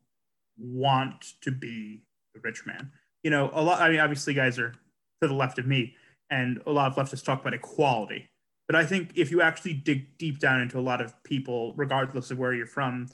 [0.57, 2.91] want to be the rich man
[3.25, 3.81] you know, a lot.
[3.81, 4.71] I mean, obviously, guys are
[5.21, 5.95] to the left of me,
[6.29, 8.29] and a lot of leftists talk about equality.
[8.67, 12.29] But I think if you actually dig deep down into a lot of people, regardless
[12.29, 13.07] of where you're from,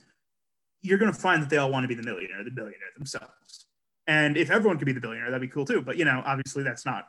[0.82, 3.68] you're going to find that they all want to be the millionaire, the billionaire themselves.
[4.06, 5.82] And if everyone could be the billionaire, that'd be cool too.
[5.82, 7.08] But you know, obviously, that's not.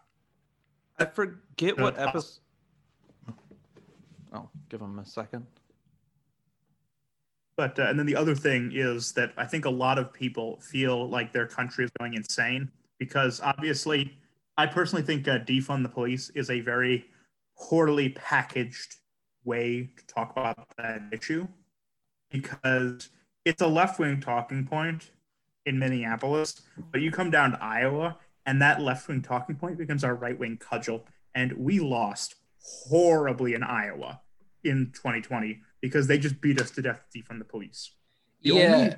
[0.97, 2.39] I forget what episode.
[4.73, 5.47] Give them a second.
[7.59, 10.59] But uh, and then the other thing is that I think a lot of people
[10.63, 14.17] feel like their country is going insane because obviously,
[14.57, 17.05] I personally think uh, defund the police is a very
[17.59, 18.97] poorly packaged
[19.45, 21.47] way to talk about that issue
[22.31, 23.11] because
[23.45, 25.11] it's a left wing talking point
[25.67, 30.03] in Minneapolis, but you come down to Iowa and that left wing talking point becomes
[30.03, 31.05] our right wing cudgel.
[31.35, 32.37] And we lost
[32.89, 34.23] horribly in Iowa
[34.65, 37.93] in 2020 because they just beat us to death defund the police.
[38.43, 38.95] The yeah.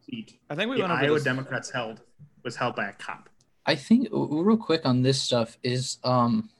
[0.00, 2.00] seat I think we the went over Iowa this- Democrats held
[2.42, 3.28] was held by a cop.
[3.66, 6.50] I think real quick on this stuff is um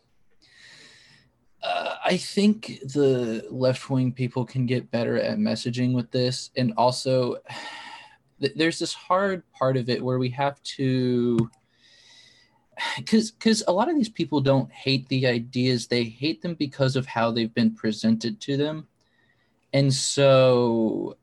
[1.63, 6.73] uh, I think the left wing people can get better at messaging with this, and
[6.77, 7.37] also
[8.41, 11.51] th- there's this hard part of it where we have to
[12.97, 16.97] because because a lot of these people don't hate the ideas they hate them because
[16.97, 18.87] of how they've been presented to them
[19.73, 21.17] and so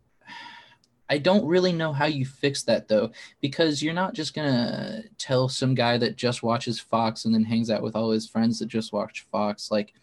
[1.09, 5.47] I don't really know how you fix that though, because you're not just gonna tell
[5.47, 8.67] some guy that just watches Fox and then hangs out with all his friends that
[8.67, 9.71] just watch Fox.
[9.71, 9.93] Like,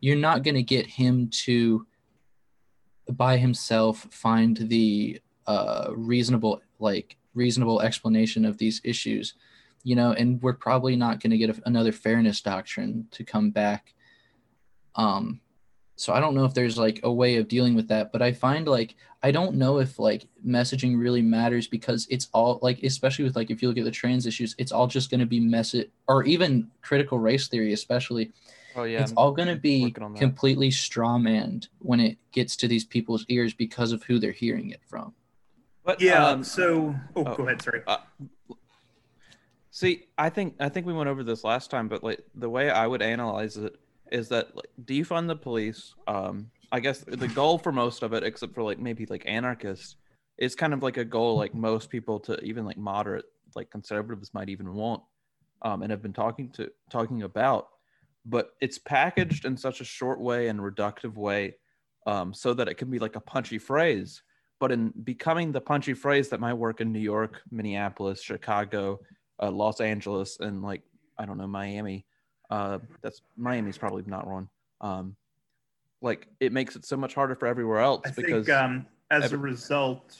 [0.00, 1.86] you're not gonna get him to
[3.10, 9.34] by himself find the uh, reasonable, like reasonable explanation of these issues,
[9.84, 10.12] you know.
[10.12, 13.94] And we're probably not gonna get a, another fairness doctrine to come back.
[14.94, 15.40] Um,
[15.98, 18.32] so i don't know if there's like a way of dealing with that but i
[18.32, 23.24] find like i don't know if like messaging really matters because it's all like especially
[23.24, 25.40] with like if you look at the trans issues it's all just going to be
[25.40, 28.32] message or even critical race theory especially
[28.76, 30.20] Oh yeah, it's all going to be working on that.
[30.20, 34.80] completely strawmanned when it gets to these people's ears because of who they're hearing it
[34.86, 35.14] from
[35.84, 36.24] but Yeah.
[36.28, 37.34] um, so, oh, oh.
[37.34, 37.60] go ahead.
[37.62, 37.80] Sorry.
[37.86, 37.96] Uh,
[39.78, 42.68] see, I think I think we went over this last time, but like the way
[42.68, 43.76] I would analyze it
[44.10, 45.94] is that like, defund the police.
[46.08, 49.96] Um, I guess the goal for most of it, except for like maybe like anarchists,
[50.36, 54.34] is kind of like a goal like most people to even like moderate like conservatives
[54.34, 55.02] might even want,
[55.62, 57.68] um, and have been talking to talking about.
[58.26, 61.54] But it's packaged in such a short way and reductive way,
[62.06, 64.22] um, so that it can be like a punchy phrase.
[64.58, 68.98] But in becoming the punchy phrase that might work in New York, Minneapolis, Chicago,
[69.42, 70.82] uh, Los Angeles, and like
[71.18, 72.04] I don't know Miami.
[72.50, 74.48] Uh, that's Miami's probably not wrong.
[74.80, 75.16] Um,
[76.00, 79.24] like it makes it so much harder for everywhere else I because think um, as
[79.24, 80.16] every- a result,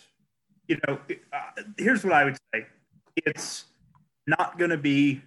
[0.67, 0.99] you know,
[1.33, 2.67] uh, here's what I would say:
[3.17, 3.67] it's
[4.27, 5.23] not going to be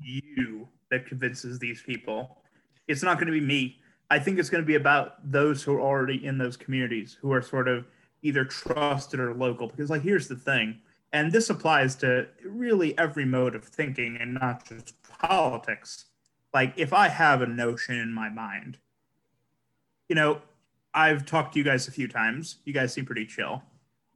[0.00, 2.38] you that convinces these people.
[2.88, 3.80] It's not going to be me.
[4.10, 7.32] I think it's going to be about those who are already in those communities who
[7.32, 7.86] are sort of
[8.22, 9.68] either trusted or local.
[9.68, 10.78] Because, like, here's the thing,
[11.16, 16.04] and this applies to really every mode of thinking and not just politics.
[16.52, 18.76] Like, if I have a notion in my mind,
[20.10, 20.42] you know,
[20.92, 22.58] I've talked to you guys a few times.
[22.66, 23.62] You guys seem pretty chill.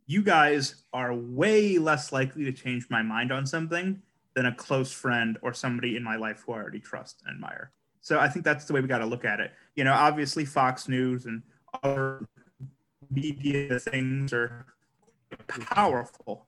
[0.06, 4.02] You guys are way less likely to change my mind on something
[4.34, 7.72] than a close friend or somebody in my life who I already trust and admire.
[8.02, 9.52] So I think that's the way we got to look at it.
[9.74, 11.42] You know, obviously Fox News and
[11.82, 12.28] other
[13.10, 14.66] media things are
[15.48, 16.46] powerful,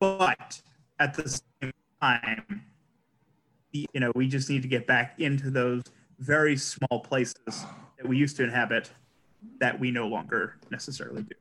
[0.00, 0.60] but
[0.98, 2.62] at the same time,
[3.72, 5.82] you know, we just need to get back into those
[6.18, 7.64] very small places
[7.98, 8.90] that we used to inhabit
[9.60, 11.34] that we no longer necessarily do.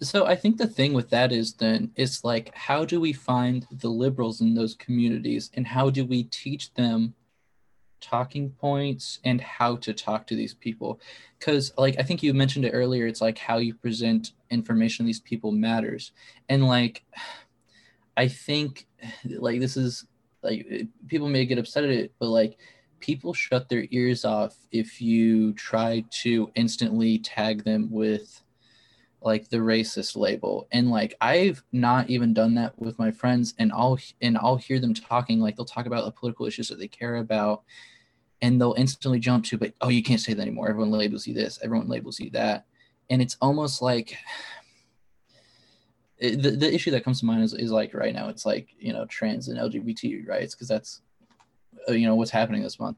[0.00, 3.66] So, I think the thing with that is then it's like how do we find
[3.70, 5.50] the liberals in those communities?
[5.52, 7.14] And how do we teach them
[8.00, 10.98] talking points and how to talk to these people?
[11.38, 15.08] Because like i think you mentioned it earlier it's like how you present information to
[15.08, 16.12] these people matters.
[16.48, 17.04] And like
[18.16, 18.86] i think
[19.38, 20.06] like this is
[20.42, 20.66] like
[21.08, 22.58] people may get upset at it but like
[23.00, 28.42] people shut their ears off if you try to instantly tag them with
[29.22, 30.68] like the racist label.
[30.72, 34.78] And like i've not even done that with my friends and i'll and i'll hear
[34.78, 37.62] them talking like they'll talk about the political issues that they care about
[38.40, 40.68] and they'll instantly jump to but oh you can't say that anymore.
[40.68, 41.58] Everyone labels you this.
[41.62, 42.66] Everyone labels you that.
[43.10, 44.16] And it's almost like
[46.20, 48.92] the, the issue that comes to mind is, is like right now it's like you
[48.92, 51.02] know trans and lgbt rights because that's
[51.88, 52.96] uh, you know what's happening this month.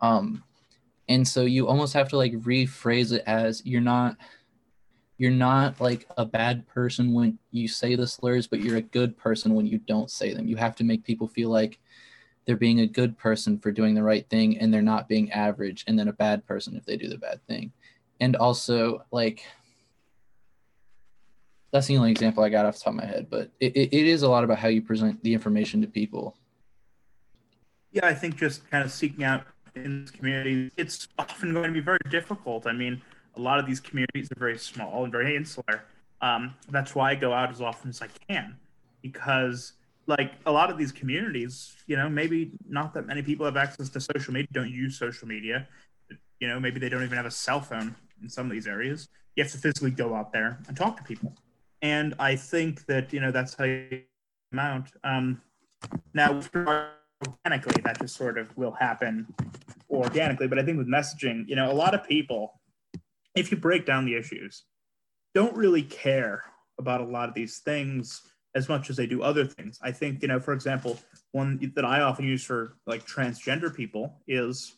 [0.00, 0.42] Um
[1.08, 4.16] and so you almost have to like rephrase it as you're not
[5.18, 9.16] you're not like a bad person when you say the slurs but you're a good
[9.16, 10.48] person when you don't say them.
[10.48, 11.78] You have to make people feel like
[12.46, 15.84] they're being a good person for doing the right thing and they're not being average
[15.86, 17.70] and then a bad person if they do the bad thing.
[18.18, 19.44] And also like
[21.72, 23.92] that's the only example i got off the top of my head but it, it,
[23.92, 26.36] it is a lot about how you present the information to people
[27.92, 29.44] yeah i think just kind of seeking out
[29.76, 33.00] in communities it's often going to be very difficult i mean
[33.36, 35.84] a lot of these communities are very small and very insular
[36.22, 38.56] um, that's why i go out as often as i can
[39.02, 39.74] because
[40.10, 43.88] like a lot of these communities, you know, maybe not that many people have access
[43.90, 45.66] to social media, don't use social media.
[46.40, 49.08] You know, maybe they don't even have a cell phone in some of these areas.
[49.36, 51.32] You have to physically go out there and talk to people.
[51.82, 54.02] And I think that, you know, that's how you
[54.52, 54.92] amount.
[55.04, 55.40] Um,
[56.12, 56.40] now,
[57.26, 59.26] organically, that just sort of will happen
[59.88, 60.46] organically.
[60.46, 62.60] But I think with messaging, you know, a lot of people,
[63.34, 64.64] if you break down the issues,
[65.34, 66.44] don't really care
[66.78, 68.22] about a lot of these things
[68.54, 69.78] as much as they do other things.
[69.80, 70.98] I think, you know, for example,
[71.32, 74.74] one that I often use for like transgender people is,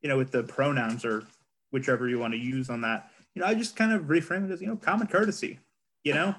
[0.00, 1.24] you know, with the pronouns or
[1.72, 4.52] whichever you want to use on that, you know, I just kind of reframe it
[4.52, 5.58] as, you know, common courtesy.
[6.04, 6.36] You know,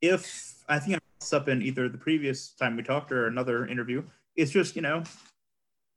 [0.00, 3.66] if I think I messed up in either the previous time we talked or another
[3.66, 4.02] interview,
[4.36, 5.02] it's just, you know,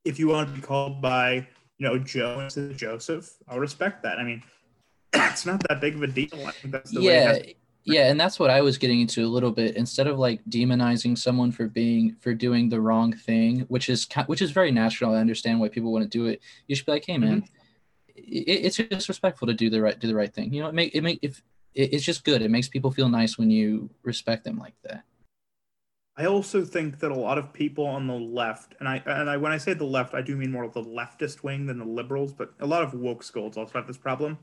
[0.05, 4.03] if you want to be called by, you know, Joe instead of Joseph, I'll respect
[4.03, 4.17] that.
[4.17, 4.43] I mean,
[5.13, 6.27] it's not that big of a deal.
[6.33, 7.33] I think that's the yeah.
[7.33, 10.43] way yeah and that's what i was getting into a little bit instead of like
[10.45, 15.13] demonizing someone for being for doing the wrong thing which is which is very natural
[15.13, 18.13] i understand why people want to do it you should be like hey man mm-hmm.
[18.15, 20.73] it, it's just respectful to do the right do the right thing you know it
[20.73, 21.41] make it make if
[21.75, 22.41] it, it's just good.
[22.41, 25.03] It makes people feel nice when you respect them like that.
[26.15, 29.35] I also think that a lot of people on the left and i and i
[29.35, 31.85] when i say the left i do mean more of the leftist wing than the
[31.85, 34.37] liberals but a lot of woke schools also have this problem.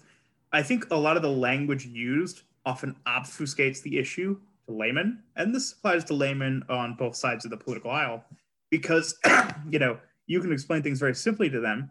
[0.52, 5.54] I think a lot of the language used often obfuscates the issue to laymen, and
[5.54, 8.24] this applies to laymen on both sides of the political aisle,
[8.70, 9.16] because
[9.70, 11.90] you know you can explain things very simply to them,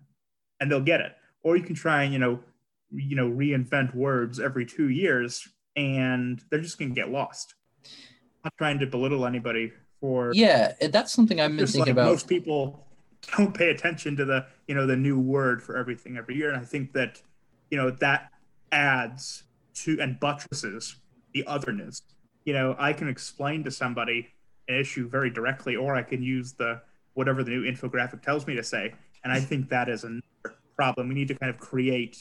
[0.60, 2.40] and they'll get it, or you can try and you know
[2.92, 7.56] you know reinvent words every two years, and they're just going to get lost.
[7.86, 7.92] I'm
[8.46, 12.06] not trying to belittle anybody for yeah, that's something I've been thinking like about.
[12.06, 12.88] Most people
[13.38, 16.62] don't pay attention to the you know the new word for everything every year, and
[16.62, 17.22] I think that
[17.70, 18.32] you know that
[18.72, 19.44] adds
[19.74, 20.96] to and buttresses
[21.34, 22.02] the otherness.
[22.46, 24.30] You know, I can explain to somebody
[24.68, 26.82] an issue very directly, or I can use the
[27.14, 28.94] whatever the new infographic tells me to say.
[29.24, 31.10] And I think that is another problem.
[31.10, 32.18] We need to kind of create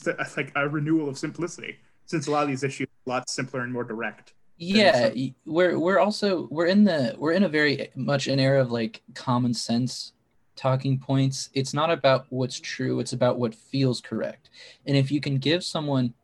[0.00, 3.16] just a, like a renewal of simplicity, since a lot of these issues are a
[3.16, 4.34] lot simpler and more direct.
[4.56, 5.12] Yeah,
[5.46, 9.02] we're we're also we're in the we're in a very much an era of like
[9.14, 10.12] common sense
[10.56, 11.50] talking points.
[11.54, 14.50] It's not about what's true; it's about what feels correct.
[14.86, 16.14] And if you can give someone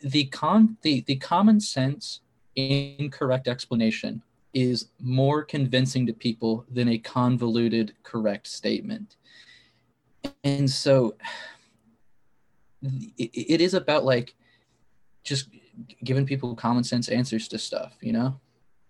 [0.00, 2.20] the con the, the common sense
[2.54, 4.22] incorrect explanation
[4.54, 9.16] is more convincing to people than a convoluted correct statement
[10.44, 11.14] and so
[12.82, 14.34] it, it is about like
[15.24, 15.48] just
[16.04, 18.38] giving people common sense answers to stuff, you know?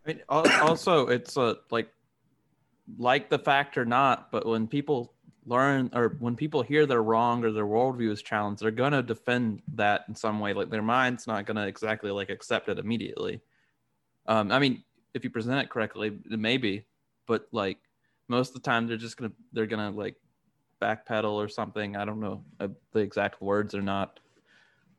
[0.04, 1.88] I mean, also it's a like
[2.96, 5.12] like the fact or not, but when people
[5.44, 9.62] learn or when people hear they're wrong or their worldview is challenged, they're gonna defend
[9.74, 10.54] that in some way.
[10.54, 13.40] Like their mind's not gonna exactly like accept it immediately.
[14.26, 14.84] Um, I mean,
[15.14, 16.84] if you present it correctly, maybe,
[17.26, 17.78] but like
[18.28, 20.16] most of the time they're just gonna they're gonna like
[20.80, 21.96] backpedal or something.
[21.96, 24.20] I don't know uh, the exact words or not,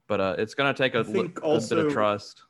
[0.07, 2.43] but uh, it's gonna take a, li- a bit of trust.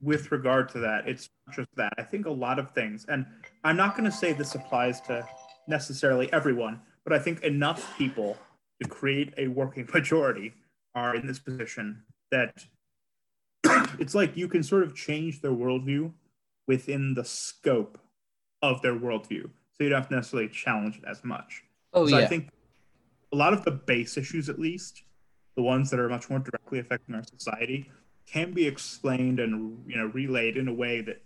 [0.00, 1.92] With regard to that, it's just that.
[1.98, 3.24] I think a lot of things, and
[3.62, 5.26] I'm not going to say this applies to
[5.66, 8.36] necessarily everyone, but I think enough people
[8.82, 10.52] to create a working majority
[10.94, 12.66] are in this position that
[13.98, 16.12] it's like you can sort of change their worldview
[16.66, 17.98] within the scope
[18.62, 19.50] of their worldview.
[19.76, 21.64] So you don't have to necessarily challenge it as much.
[21.92, 22.24] Oh, so yeah.
[22.24, 22.48] I think
[23.32, 25.02] a lot of the base issues, at least,
[25.56, 27.90] the ones that are much more directly affecting our society,
[28.26, 31.22] can be explained and you know relayed in a way that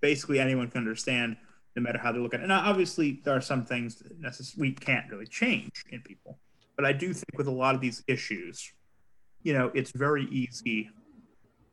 [0.00, 1.36] basically anyone can understand,
[1.76, 2.44] no matter how they look at it.
[2.44, 6.38] And uh, obviously, there are some things that necess- we can't really change in people.
[6.76, 8.72] But I do think with a lot of these issues,
[9.42, 10.90] you know, it's very easy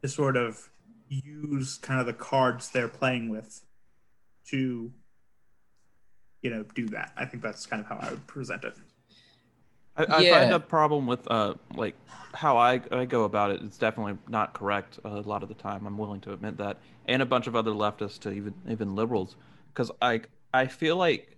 [0.01, 0.69] to sort of
[1.07, 3.61] use kind of the cards they're playing with
[4.47, 4.91] to
[6.41, 8.75] you know do that i think that's kind of how i would present it
[9.97, 10.39] I, I Yeah.
[10.39, 11.95] find a problem with uh like
[12.33, 13.61] how I, I go about it.
[13.63, 15.85] It's definitely not correct uh, a lot of the time.
[15.87, 16.77] I'm willing to admit that,
[17.07, 19.35] and a bunch of other leftists to even even liberals,
[19.73, 20.21] because I
[20.53, 21.37] I feel like,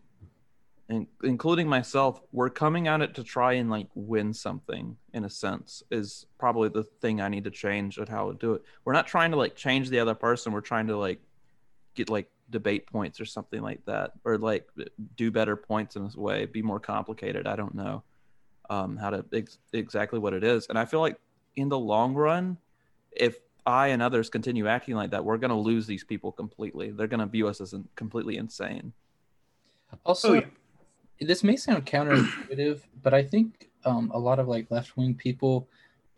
[0.89, 5.30] in, including myself, we're coming at it to try and like win something in a
[5.30, 5.82] sense.
[5.91, 8.64] Is probably the thing I need to change at how to do it.
[8.84, 10.52] We're not trying to like change the other person.
[10.52, 11.22] We're trying to like
[11.95, 14.68] get like debate points or something like that, or like
[15.16, 16.45] do better points in this way.
[16.45, 17.47] Be more complicated.
[17.47, 18.04] I don't know
[18.70, 20.68] um, how to ex- exactly what it is.
[20.68, 21.18] And I feel like
[21.56, 22.58] in the long run,
[23.12, 26.91] if I and others continue acting like that, we're going to lose these people completely.
[26.91, 28.93] They're going to view us as in- completely insane.
[30.06, 30.45] Also, Oh, yeah.
[31.20, 35.68] this may sound counterintuitive, but I think um, a lot of like left wing people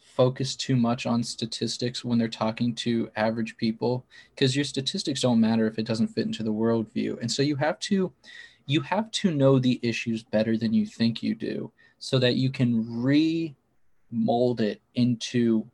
[0.03, 5.39] focus too much on statistics when they're talking to average people because your statistics don't
[5.39, 7.19] matter if it doesn't fit into the worldview.
[7.19, 8.11] And so you have to
[8.65, 12.49] you have to know the issues better than you think you do so that you
[12.49, 15.65] can re-mold it into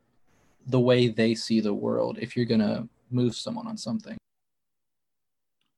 [0.67, 4.17] the way they see the world if you're going to move someone on something.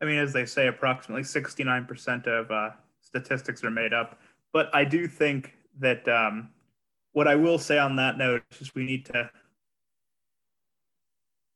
[0.01, 2.69] i mean as they say approximately 69% of uh,
[3.01, 4.19] statistics are made up
[4.53, 6.49] but i do think that um,
[7.13, 9.29] what i will say on that note is we need to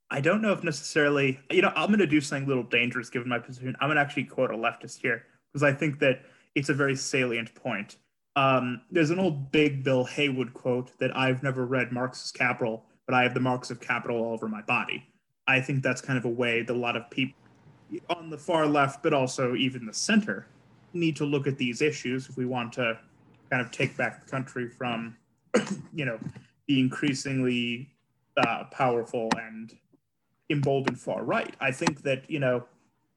[0.10, 3.10] i don't know if necessarily you know i'm going to do something a little dangerous
[3.10, 3.76] given my position.
[3.80, 6.22] I'm going to actually quote a leftist here because i think that
[6.54, 7.98] it's a very salient point.
[8.38, 13.16] Um, there's an old big bill haywood quote that i've never read marx's capital but
[13.16, 15.08] i have the marks of capital all over my body.
[15.48, 17.36] I think that's kind of a way that a lot of people
[18.10, 20.48] on the far left but also even the center
[20.94, 22.98] need to look at these issues if we want to
[23.50, 25.16] kind of take back the country from
[25.94, 26.20] you know
[26.68, 27.90] the increasingly
[28.38, 29.78] uh, powerful and
[30.50, 31.56] emboldened far right.
[31.60, 32.66] I think that you know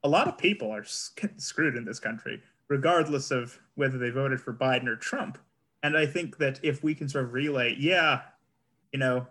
[0.05, 4.53] a lot of people are screwed in this country regardless of whether they voted for
[4.53, 5.39] biden or trump.
[5.83, 8.23] And i think that if we can sort of relay yeah
[8.93, 9.27] you know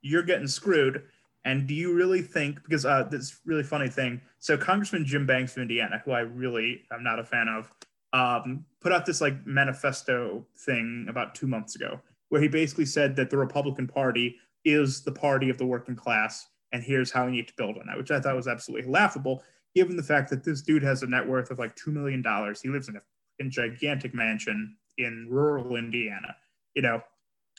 [0.00, 1.04] you're getting screwed
[1.44, 5.56] and do you really think because uh, this really funny thing so congressman jim banks
[5.56, 7.72] of indiana who i really am not a fan of
[8.14, 12.00] um, put out this like manifesto thing about two months ago
[12.32, 16.48] where he basically said that the republican party is the party of the working class
[16.72, 19.42] and here's how we need to build on that which i thought was absolutely laughable
[19.74, 22.22] given the fact that this dude has a net worth of like $2 million
[22.62, 23.00] he lives in a
[23.42, 26.34] freaking gigantic mansion in rural indiana
[26.74, 27.02] you know?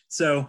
[0.07, 0.47] So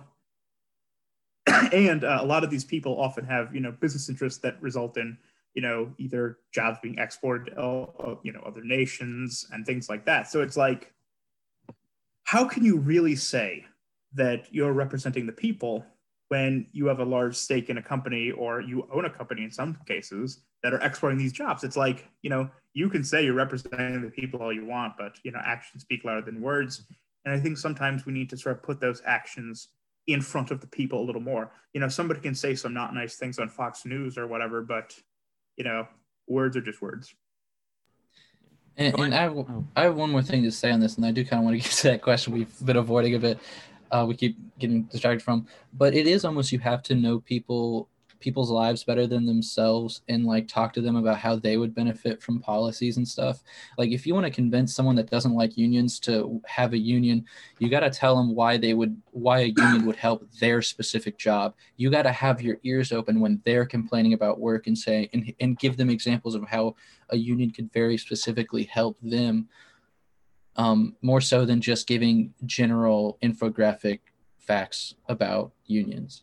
[1.72, 4.96] and uh, a lot of these people often have you know business interests that result
[4.96, 5.16] in
[5.54, 10.04] you know either jobs being exported to uh, you know other nations and things like
[10.06, 10.30] that.
[10.30, 10.92] So it's like
[12.24, 13.66] how can you really say
[14.14, 15.84] that you're representing the people
[16.28, 19.50] when you have a large stake in a company or you own a company in
[19.50, 23.34] some cases that are exporting these jobs it's like you know you can say you're
[23.34, 26.84] representing the people all you want but you know actions speak louder than words
[27.24, 29.68] and i think sometimes we need to sort of put those actions
[30.06, 32.94] in front of the people a little more you know somebody can say some not
[32.94, 34.94] nice things on fox news or whatever but
[35.56, 35.86] you know
[36.26, 37.14] words are just words
[38.76, 39.14] And, and.
[39.14, 39.46] I, have.
[39.76, 41.62] I have one more thing to say on this, and I do kind of want
[41.62, 43.38] to get to that question we've been avoiding a bit.
[43.94, 47.88] Uh, we keep getting distracted from, but it is almost you have to know people
[48.18, 52.22] people's lives better than themselves and like talk to them about how they would benefit
[52.22, 53.42] from policies and stuff.
[53.76, 57.26] Like if you want to convince someone that doesn't like unions to have a union,
[57.58, 61.18] you got to tell them why they would why a union would help their specific
[61.18, 61.54] job.
[61.76, 65.32] You got to have your ears open when they're complaining about work and say and,
[65.38, 66.74] and give them examples of how
[67.10, 69.48] a union could very specifically help them
[70.56, 74.00] um, more so than just giving general infographic
[74.38, 76.22] facts about unions.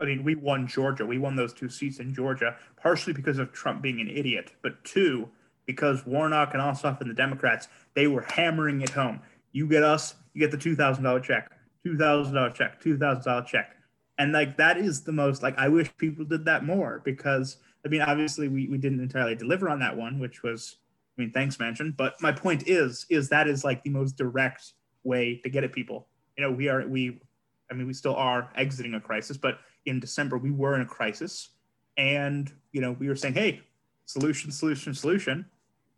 [0.00, 1.06] I mean, we won Georgia.
[1.06, 4.82] We won those two seats in Georgia, partially because of Trump being an idiot, but
[4.84, 5.28] two,
[5.64, 9.20] because Warnock and Ossoff and the Democrats, they were hammering it home.
[9.52, 11.52] You get us, you get the $2,000 check,
[11.86, 13.76] $2,000 check, $2,000 check.
[14.18, 17.88] And like, that is the most, like, I wish people did that more because, I
[17.88, 20.78] mean, obviously we, we didn't entirely deliver on that one, which was,
[21.16, 21.96] I mean, thanks, Manchin.
[21.96, 24.72] But my point is, is that is like the most direct
[25.04, 26.08] way to get at people.
[26.36, 27.20] You know, we are, we,
[27.70, 30.86] I mean, we still are exiting a crisis, but in December, we were in a
[30.86, 31.50] crisis.
[31.96, 33.60] And, you know, we were saying, hey,
[34.06, 35.44] solution, solution, solution.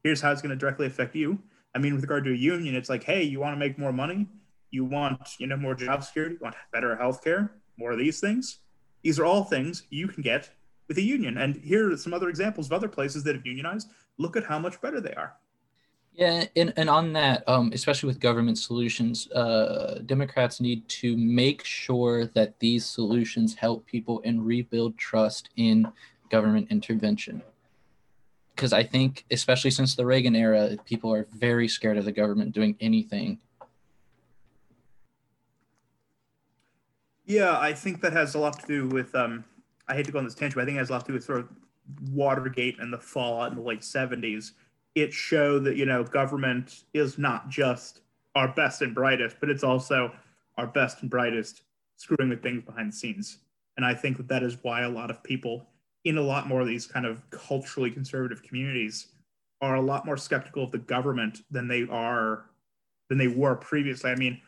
[0.03, 1.39] Here's how it's going to directly affect you.
[1.75, 3.93] I mean, with regard to a union, it's like, hey, you want to make more
[3.93, 4.29] money?
[4.71, 6.35] You want, you know, more job security?
[6.35, 7.53] You want better health care?
[7.77, 8.59] More of these things?
[9.03, 10.51] These are all things you can get
[10.89, 11.39] with a union.
[11.39, 13.89] And here are some other examples of other places that have unionized.
[14.19, 15.35] Look at how much better they are.
[16.15, 21.65] Yeah, and, and on that, um, especially with government solutions, uh, Democrats need to make
[21.65, 25.91] sure that these solutions help people and rebuild trust in
[26.31, 27.43] government intervention.
[28.55, 32.53] Because I think, especially since the Reagan era, people are very scared of the government
[32.53, 33.41] doing anything.
[37.27, 39.13] Yeah, I think that has a lot to do with.
[39.17, 39.45] Um,
[39.89, 41.09] I hate to go on this tangent, but I think it has a lot to
[41.09, 41.49] do with sort of
[42.11, 44.53] Watergate and the fallout in the late 70s
[44.95, 48.01] it showed that you know government is not just
[48.35, 50.13] our best and brightest, but it's also
[50.57, 51.63] our best and brightest
[51.97, 53.39] screwing with things behind the scenes.
[53.77, 55.67] And I think that that is why a lot of people
[56.05, 59.09] in a lot more of these kind of culturally conservative communities
[59.61, 62.47] are a lot more skeptical of the government than they are
[63.09, 64.11] than they were previously.
[64.11, 64.41] I mean,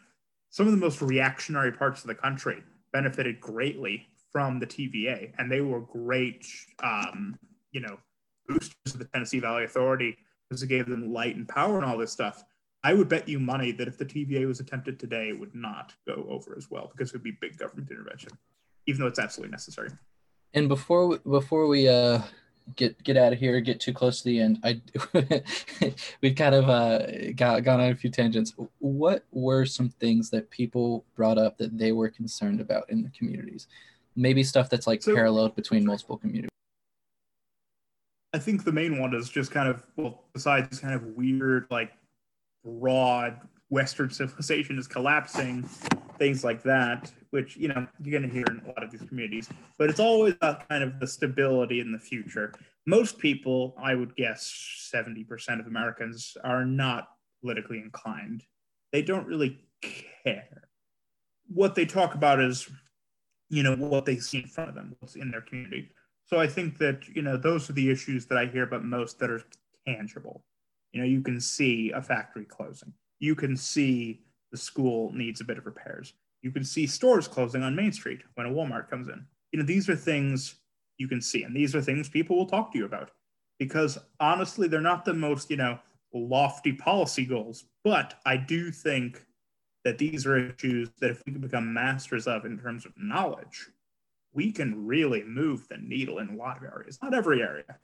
[0.51, 2.63] some of the most reactionary parts of the country
[2.93, 6.47] benefited greatly from the TVA, and they were great,
[6.83, 7.39] um,
[7.73, 7.97] you know,
[8.47, 10.15] boosters of the Tennessee Valley Authority
[10.47, 12.45] because it gave them light and power and all this stuff.
[12.85, 15.95] I would bet you money that if the TVA was attempted today, it would not
[16.07, 18.31] go over as well because it would be big government intervention,
[18.85, 19.89] even though it's absolutely necessary.
[20.53, 22.21] And before we, before we uh,
[22.75, 24.83] get get out of here, get too close to the end, I
[26.21, 28.53] we've kind of uh, got gone on a few tangents.
[28.81, 33.09] What were some things that people brought up that they were concerned about in the
[33.17, 33.67] communities?
[34.17, 36.51] Maybe stuff that's like so, paralleled between multiple communities.
[38.33, 41.93] I think the main one is just kind of well, besides kind of weird, like
[42.65, 45.63] broad Western civilization is collapsing,
[46.19, 49.03] things like that, which you know you're going to hear in a lot of these
[49.09, 49.49] communities.
[49.79, 52.53] But it's always about kind of the stability in the future.
[52.87, 54.51] Most people, I would guess,
[54.91, 57.09] seventy percent of Americans are not
[57.43, 58.45] politically inclined.
[58.93, 59.61] They don't really
[60.25, 60.69] care.
[61.49, 62.69] What they talk about is,
[63.49, 65.91] you know, what they see in front of them, what's in their community.
[66.27, 69.19] So I think that you know those are the issues that I hear about most
[69.21, 69.43] that are
[69.87, 70.45] tangible.
[70.93, 72.93] You know, you can see a factory closing.
[73.21, 76.15] You can see the school needs a bit of repairs.
[76.43, 79.25] You can see stores closing on Main Street when a Walmart comes in.
[79.53, 80.57] You know, these are things
[80.99, 83.11] you can see, and these are things people will talk to you about
[83.59, 85.79] because honestly, they're not the most you know
[86.13, 89.25] lofty policy goals, but I do think
[89.87, 93.69] that these are issues that if we can become masters of in terms of knowledge,
[94.35, 97.77] we can really move the needle in a lot of areas, not every area,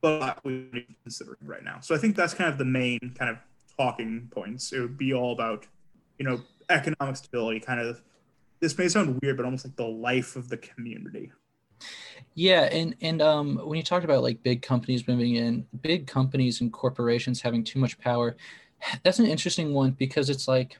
[0.00, 0.66] but we're
[1.04, 1.78] considering right now.
[1.78, 3.36] So I think that's kind of the main kind of
[3.78, 4.72] talking points.
[4.72, 5.68] It would be all about,
[6.18, 8.02] you know, economic stability, kind of.
[8.58, 11.30] This may sound weird, but almost like the life of the community.
[12.34, 16.60] Yeah, and and um, when you talked about like big companies moving in, big companies
[16.60, 18.36] and corporations having too much power,
[19.04, 20.78] that's an interesting one because it's like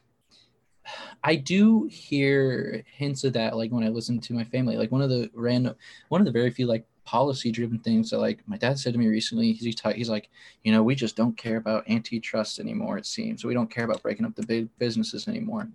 [1.24, 4.76] I do hear hints of that, like when I listen to my family.
[4.76, 5.74] Like one of the random,
[6.08, 8.98] one of the very few like policy driven things that like my dad said to
[8.98, 9.52] me recently.
[9.52, 10.28] He's he's like,
[10.64, 12.98] you know, we just don't care about antitrust anymore.
[12.98, 15.68] It seems we don't care about breaking up the big businesses anymore.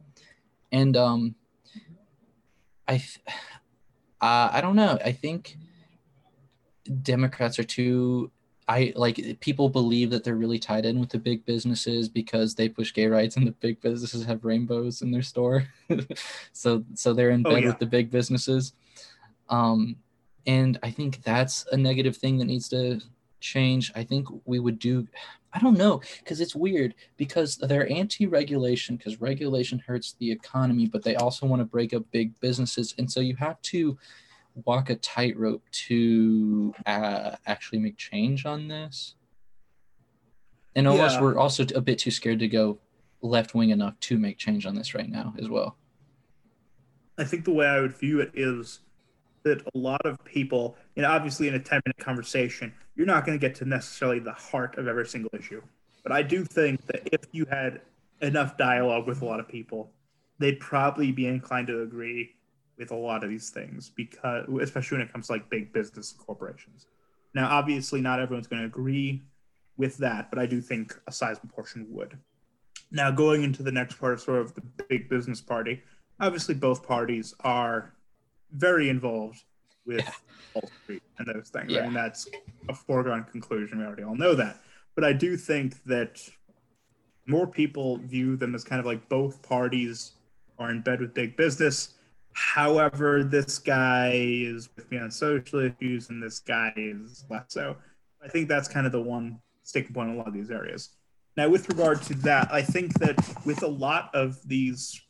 [0.71, 1.35] And um,
[2.87, 2.95] I,
[4.21, 4.99] uh, I don't know.
[5.03, 5.57] I think
[7.01, 8.31] Democrats are too
[8.71, 12.69] I like people believe that they're really tied in with the big businesses because they
[12.69, 15.67] push gay rights and the big businesses have rainbows in their store.
[16.53, 17.67] so so they're in oh, bed oh, yeah.
[17.67, 18.71] with the big businesses.
[19.49, 19.97] Um
[20.47, 23.01] and I think that's a negative thing that needs to
[23.41, 23.91] change.
[23.93, 25.05] I think we would do
[25.51, 31.03] I don't know because it's weird because they're anti-regulation because regulation hurts the economy, but
[31.03, 32.95] they also want to break up big businesses.
[32.97, 33.97] And so you have to
[34.65, 39.15] walk a tightrope to uh, actually make change on this.
[40.75, 41.21] And almost Yeah.
[41.21, 42.79] we're also a bit too scared to go
[43.21, 45.77] left wing enough to make change on this right now as well.
[47.17, 48.79] I think the way I would view it is
[49.43, 53.37] that a lot of people, know, obviously in a 10 minute conversation, you're not going
[53.37, 55.61] to get to necessarily the heart of every single issue.
[56.03, 57.81] But I do think that if you had
[58.21, 59.91] enough dialogue with a lot of people,
[60.39, 62.35] they'd probably be inclined to agree
[62.77, 66.13] with a lot of these things because, especially when it comes to like big business
[66.17, 66.87] corporations.
[67.33, 69.21] Now, obviously, not everyone's going to agree
[69.77, 72.17] with that, but I do think a sizable portion would.
[72.91, 75.81] Now, going into the next part of sort of the big business party,
[76.19, 77.93] obviously both parties are
[78.51, 79.43] very involved
[79.85, 80.11] with Yeah.
[80.53, 81.71] Wall Street and those things.
[81.71, 81.81] Yeah.
[81.81, 82.27] I mean, that's
[82.69, 83.79] a foregone conclusion.
[83.79, 84.59] We already all know that.
[84.95, 86.21] But I do think that
[87.25, 90.11] more people view them as kind of like both parties
[90.59, 91.93] are in bed with big business.
[92.33, 97.75] However, this guy is with me on social issues and this guy is less so.
[98.23, 100.89] I think that's kind of the one sticking point in a lot of these areas.
[101.37, 103.15] Now, with regard to that, I think that
[103.45, 105.01] with a lot of these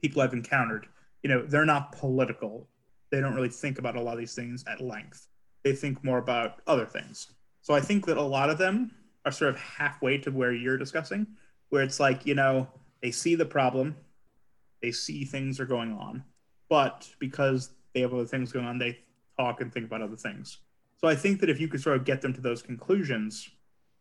[0.00, 0.86] people I've encountered,
[1.22, 2.68] you know, they're not political.
[3.10, 5.26] They don't really think about a lot of these things at length.
[5.64, 7.32] They think more about other things.
[7.62, 8.92] So I think that a lot of them
[9.24, 11.26] are sort of halfway to where you're discussing,
[11.70, 12.68] where it's like, you know,
[13.02, 13.96] they see the problem,
[14.86, 16.22] they see things are going on,
[16.68, 18.96] but because they have other things going on, they
[19.36, 20.58] talk and think about other things.
[21.00, 23.50] So I think that if you could sort of get them to those conclusions,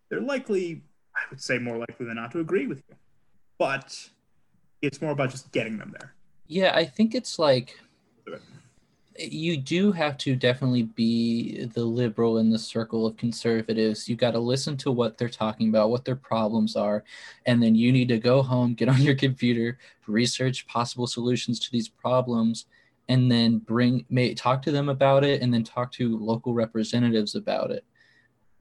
[0.10, 0.84] they're likely,
[1.16, 2.96] I would say more likely than not to agree with you.
[3.58, 3.98] But
[4.84, 6.14] it's more about just getting them there.
[6.46, 7.80] Yeah, I think it's like.
[9.18, 14.10] You do have to definitely be the liberal in the circle of conservatives.
[14.10, 17.04] You got to listen to what they're talking about, what their problems are,
[17.46, 21.72] and then you need to go home, get on your computer, research possible solutions to
[21.72, 22.66] these problems,
[23.08, 27.36] and then bring may talk to them about it, and then talk to local representatives
[27.36, 27.86] about it.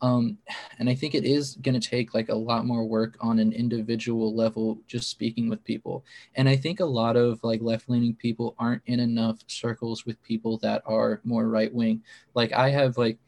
[0.01, 0.38] Um,
[0.78, 3.53] and I think it is going to take like a lot more work on an
[3.53, 6.05] individual level, just speaking with people.
[6.34, 10.59] And i think a lot of like left-leaning people aren't in enough circles with people
[10.59, 12.03] that are more right-wing.
[12.34, 13.18] Like i have like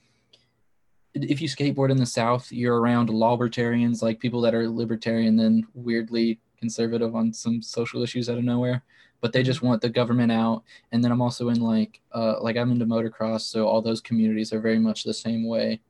[1.14, 5.66] if you skateboard in the south you're around libertarians like people that are libertarian then
[5.72, 8.82] weirdly conservative on some social issues out of nowhere.
[9.22, 10.62] But they just want the government out.
[10.92, 14.52] And then i'm also in like uh like i'm into motocross so all those communities
[14.52, 15.80] are very much the same way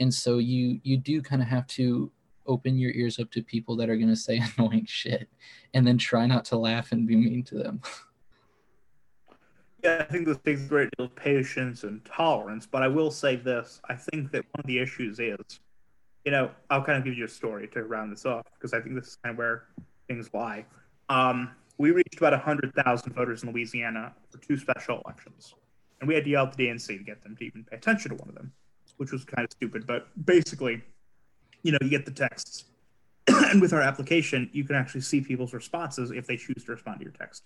[0.00, 2.10] and so you you do kind of have to
[2.46, 5.28] open your ears up to people that are going to say annoying shit
[5.72, 7.80] and then try not to laugh and be mean to them.
[9.82, 12.66] Yeah, I think this takes a great deal of patience and tolerance.
[12.66, 15.60] But I will say this: I think that one of the issues is,
[16.24, 18.80] you know, I'll kind of give you a story to round this off because I
[18.80, 19.64] think this is kind of where
[20.08, 20.64] things lie.
[21.10, 25.54] Um, we reached about hundred thousand voters in Louisiana for two special elections,
[26.00, 28.10] and we had to yell at the DNC to get them to even pay attention
[28.10, 28.52] to one of them,
[28.96, 29.86] which was kind of stupid.
[29.86, 30.82] But basically,
[31.62, 32.64] you know, you get the texts,
[33.28, 37.00] and with our application, you can actually see people's responses if they choose to respond
[37.00, 37.42] to your text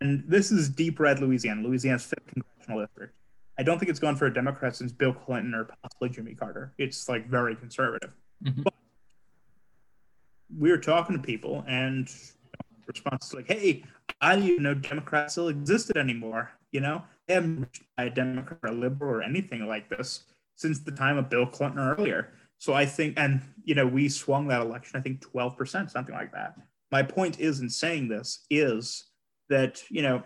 [0.00, 3.14] and this is deep red Louisiana, Louisiana's fifth congressional district.
[3.58, 6.72] I don't think it's gone for a Democrat since Bill Clinton or possibly Jimmy Carter.
[6.78, 8.14] It's like very conservative.
[8.42, 8.64] Mhm.
[8.64, 8.74] But
[10.58, 13.84] we were talking to people, and you know, response is like, "Hey,
[14.20, 16.50] I didn't even know Democrats still existed anymore.
[16.72, 20.24] You know, they haven't reached by a Democrat or liberal or anything like this
[20.60, 24.48] since the time of Bill Clinton earlier." So I think, and you know, we swung
[24.48, 26.54] that election, I think, twelve percent, something like that.
[26.92, 29.10] My point is, in saying this, is
[29.48, 30.22] that you know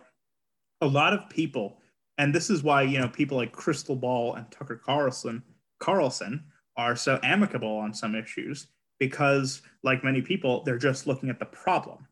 [0.80, 1.78] a lot of people
[2.18, 5.42] and this is why you know people like krystal ball and tucker carlson
[5.80, 6.44] carlson
[6.76, 8.68] are so amicable on some issues
[8.98, 12.06] because like many people they're just looking at the problem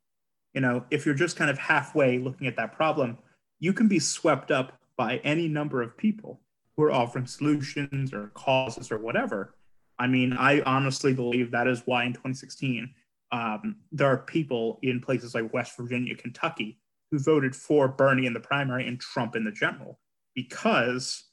[0.54, 3.16] you know if you're just kind of halfway looking at that problem
[3.60, 6.40] you can be swept up by any number of people
[6.76, 9.54] who are offering solutions or causes or whatever.
[9.98, 12.92] I mean i honestly believe that is why in 2016
[13.30, 16.80] um, there are people in places like west virginia kentucky
[17.12, 20.00] who voted for Bernie in the primary and Trump in the general
[20.34, 21.24] because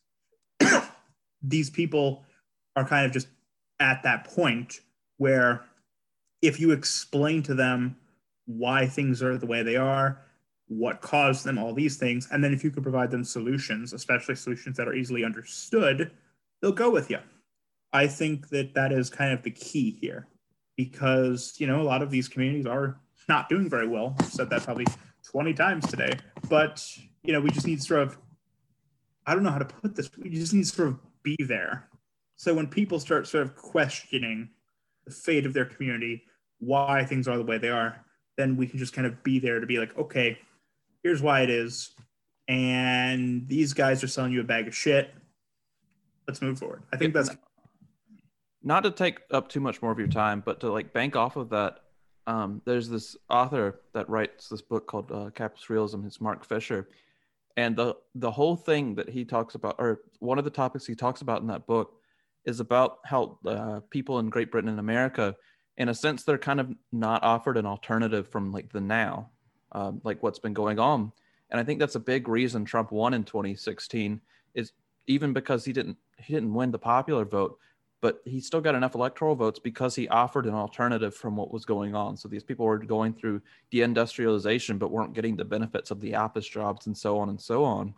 [1.42, 2.26] these people
[2.76, 3.28] are kind of just
[3.80, 4.82] at that point
[5.18, 5.64] where
[6.42, 7.96] if you explain to them
[8.46, 10.22] why things are the way they are,
[10.70, 14.36] what caused them, all these things, and then if you could provide them solutions, especially
[14.36, 16.12] solutions that are easily understood,
[16.62, 17.20] they'll go with you.
[17.92, 20.28] I think that that is kind of the key here
[20.78, 24.16] because, you know, a lot of these communities are not doing very well.
[24.20, 24.86] I've said that probably
[25.24, 26.18] 20 times today.
[26.50, 26.86] But,
[27.24, 28.18] you know, we just need sort of,
[29.26, 31.90] I don't know how to put this, we just need sort of be there.
[32.36, 34.50] So when people start sort of questioning
[35.06, 36.24] the fate of their community,
[36.60, 38.06] why things are the way they are,
[38.38, 40.38] then we can just kind of be there to be like, okay,
[41.04, 41.92] here's why it is.
[42.48, 45.14] and these guys are selling you a bag of shit.
[46.28, 46.82] Let's move forward.
[46.92, 47.30] I think that's
[48.64, 51.36] not to take up too much more of your time, but to like bank off
[51.36, 51.80] of that.
[52.28, 56.06] Um, there's this author that writes this book called uh, Capitalist Realism.
[56.06, 56.90] It's Mark Fisher,
[57.58, 60.96] and the the whole thing that he talks about, or one of the topics he
[60.96, 61.94] talks about in that book,
[62.46, 65.36] is about how uh, people in Great Britain and America,
[65.78, 69.30] in a sense, they're kind of not offered an alternative from like the now,
[69.72, 71.12] um, like what's been going on.
[71.52, 74.22] And I think that's a big reason Trump won in 2016
[74.54, 74.72] is
[75.08, 77.58] even because he didn't he didn't win the popular vote,
[78.02, 81.66] but he still got enough electoral votes because he offered an alternative from what was
[81.66, 82.18] going on.
[82.18, 83.42] So these people were going through
[83.72, 87.64] deindustrialization, but weren't getting the benefits of the office jobs and so on and so
[87.64, 87.94] on.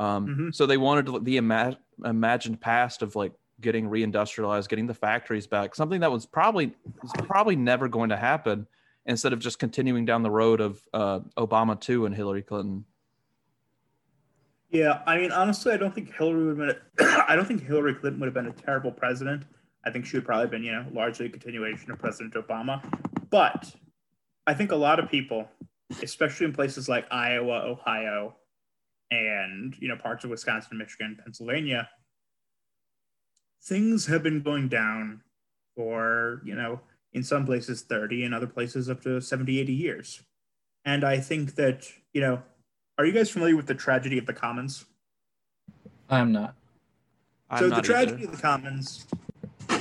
[0.00, 0.50] Um, mm-hmm.
[0.52, 5.74] So they wanted the ima- imagined past of like getting reindustrialized, getting the factories back,
[5.74, 8.66] something that was probably was probably never going to happen.
[9.04, 12.84] Instead of just continuing down the road of uh, Obama two and Hillary Clinton.
[14.70, 17.06] Yeah, I mean, honestly, I don't think Hillary would have been.
[17.08, 19.44] A, I don't think Hillary Clinton would have been a terrible president.
[19.84, 22.82] I think she would probably have been, you know, largely a continuation of President Obama.
[23.30, 23.74] But
[24.46, 25.48] I think a lot of people,
[26.02, 28.36] especially in places like Iowa, Ohio,
[29.10, 31.88] and you know parts of Wisconsin, Michigan, Pennsylvania,
[33.62, 35.22] things have been going down
[35.76, 36.80] for, you know,
[37.12, 40.22] in some places 30, in other places up to 70, 80 years.
[40.84, 42.42] And I think that, you know,
[42.98, 44.84] are you guys familiar with the tragedy of the commons?
[46.08, 46.54] I'm not.
[47.58, 48.32] So I'm the tragedy either.
[48.32, 49.06] of the commons,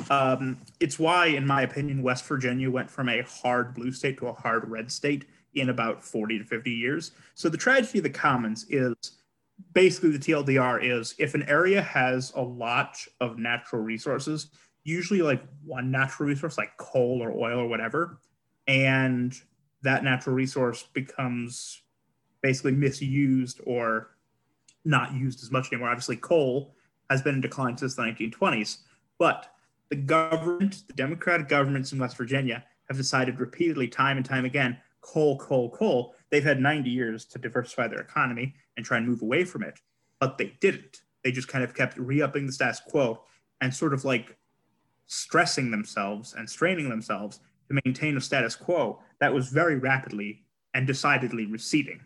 [0.10, 4.28] um, it's why, in my opinion, West Virginia went from a hard blue state to
[4.28, 7.12] a hard red state in about 40 to 50 years.
[7.34, 8.96] So the tragedy of the commons is
[9.74, 14.48] basically the TLDR is if an area has a lot of natural resources,
[14.84, 18.20] usually like one natural resource like coal or oil or whatever,
[18.68, 19.34] and
[19.82, 21.82] that natural resource becomes
[22.42, 24.12] basically misused or
[24.86, 25.90] not used as much anymore.
[25.90, 26.76] Obviously, coal
[27.10, 28.80] has been in decline since the 1920s,
[29.20, 29.54] but
[29.90, 34.78] the government, the Democratic governments in West Virginia, have decided repeatedly, time and time again,
[35.02, 36.16] coal, coal, coal.
[36.30, 39.80] They've had 90 years to diversify their economy and try and move away from it,
[40.20, 41.02] but they didn't.
[41.24, 43.24] They just kind of kept re upping the status quo
[43.60, 44.38] and sort of like
[45.12, 50.42] stressing themselves and straining themselves to maintain a status quo that was very rapidly
[50.74, 52.00] and decidedly receding.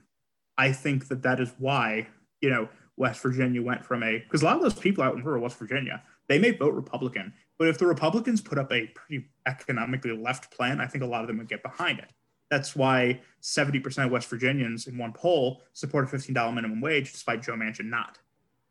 [0.57, 2.07] I think that that is why,
[2.41, 5.23] you know, West Virginia went from a, because a lot of those people out in
[5.23, 9.27] rural West Virginia, they may vote Republican, but if the Republicans put up a pretty
[9.45, 12.11] economically left plan, I think a lot of them would get behind it.
[12.49, 17.43] That's why 70% of West Virginians in one poll support a $15 minimum wage, despite
[17.43, 18.17] Joe Manchin not.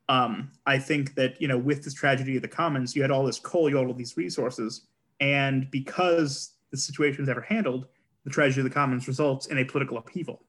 [0.08, 3.24] Um, I think that, you know, with this tragedy of the commons, you had all
[3.24, 4.82] this coal, you had all these resources.
[5.20, 7.86] And because the situation was ever handled,
[8.24, 10.42] the tragedy of the commons results in a political upheaval.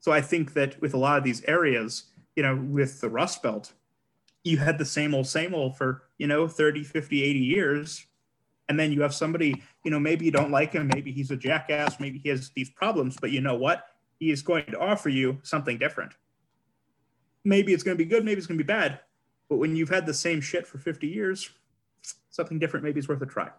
[0.00, 2.04] So I think that with a lot of these areas,
[2.36, 3.72] you know, with the Rust Belt,
[4.44, 8.06] you had the same old, same old for, you know, 30, 50, 80 years
[8.68, 11.36] and then you have somebody you know maybe you don't like him maybe he's a
[11.36, 13.88] jackass maybe he has these problems but you know what
[14.18, 16.12] he is going to offer you something different
[17.44, 19.00] maybe it's going to be good maybe it's going to be bad
[19.48, 21.50] but when you've had the same shit for 50 years
[22.30, 23.50] something different maybe is worth a try.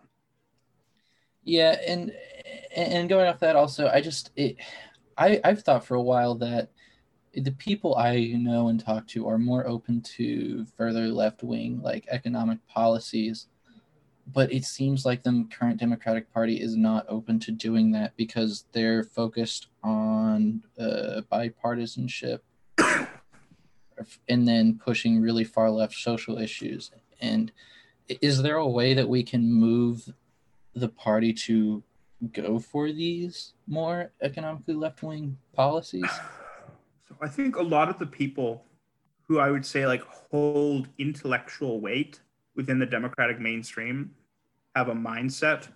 [1.43, 2.11] Yeah and
[2.75, 4.55] and going off that also i just it
[5.17, 6.71] i i've thought for a while that
[7.34, 12.05] the people i know and talk to are more open to further left wing like
[12.09, 13.47] economic policies
[14.31, 18.65] but it seems like the current Democratic Party is not open to doing that because
[18.71, 22.39] they're focused on uh, bipartisanship
[24.28, 26.91] and then pushing really far left social issues.
[27.20, 27.51] And
[28.08, 30.14] is there a way that we can move
[30.74, 31.84] the party to
[32.32, 36.10] go for these more economically left wing policies?
[37.10, 38.64] So I think a lot of the people
[39.28, 40.01] who I would say like
[40.32, 42.22] hold intellectual weight
[42.56, 44.16] within the Democratic mainstream
[44.74, 45.68] have a mindset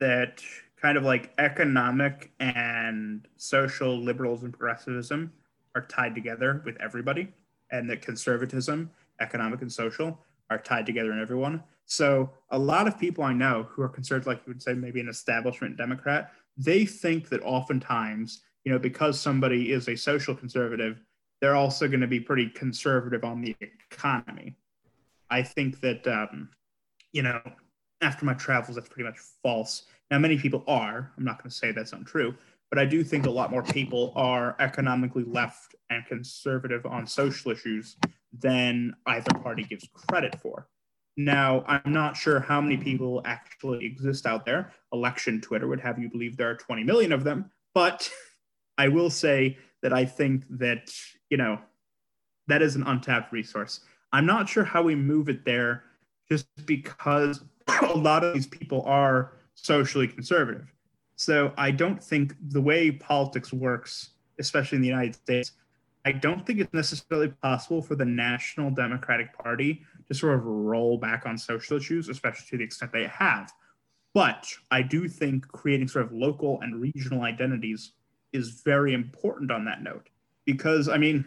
[0.00, 0.42] that
[0.80, 5.32] kind of like economic and social liberals and progressivism
[5.74, 7.32] are tied together with everybody,
[7.74, 10.18] and that conservatism, economic and social,
[10.48, 11.62] are tied together in everyone.
[11.86, 15.00] So a lot of people I know who are conservative, like you would say, maybe
[15.00, 21.02] an establishment Democrat, they think that oftentimes, you know, because somebody is a social conservative,
[21.40, 23.56] they're also going to be pretty conservative on the
[23.90, 24.54] economy.
[25.28, 26.48] I think that um,
[27.12, 27.40] you know,
[28.00, 29.84] after my travels, that's pretty much false.
[30.10, 31.12] Now, many people are.
[31.16, 32.34] I'm not going to say that's untrue,
[32.74, 37.52] but I do think a lot more people are economically left and conservative on social
[37.52, 37.96] issues
[38.36, 40.66] than either party gives credit for.
[41.16, 44.72] Now, I'm not sure how many people actually exist out there.
[44.92, 48.10] Election Twitter would have you believe there are 20 million of them, but
[48.76, 50.90] I will say that I think that,
[51.30, 51.60] you know,
[52.48, 53.82] that is an untapped resource.
[54.12, 55.84] I'm not sure how we move it there
[56.28, 57.44] just because
[57.82, 60.73] a lot of these people are socially conservative.
[61.16, 65.52] So I don't think the way politics works, especially in the United States,
[66.04, 70.98] I don't think it's necessarily possible for the National Democratic Party to sort of roll
[70.98, 73.50] back on social issues, especially to the extent they have.
[74.12, 77.92] But I do think creating sort of local and regional identities
[78.32, 80.08] is very important on that note.
[80.44, 81.24] Because, I mean,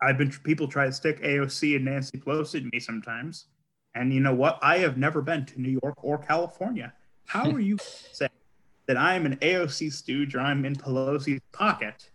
[0.00, 3.46] I've been people try to stick AOC and Nancy Pelosi to me sometimes.
[3.94, 4.58] And you know what?
[4.62, 6.92] I have never been to New York or California.
[7.26, 7.78] How are you
[8.12, 8.30] saying
[8.86, 12.10] that I'm an AOC stooge or I'm in Pelosi's pocket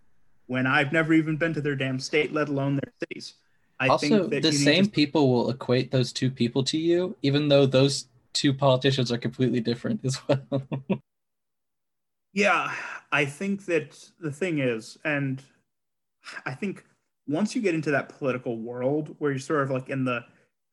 [0.47, 3.35] when I've never even been to their damn state, let alone their cities?
[3.79, 4.91] I also, the same to...
[4.91, 9.59] people will equate those two people to you, even though those two politicians are completely
[9.59, 10.63] different as well.
[12.33, 12.71] yeah,
[13.11, 15.41] I think that the thing is, and
[16.45, 16.83] I think
[17.27, 20.23] once you get into that political world where you're sort of like in the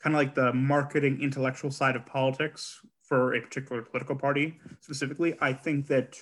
[0.01, 5.37] kind of like the marketing intellectual side of politics for a particular political party specifically,
[5.41, 6.19] I think that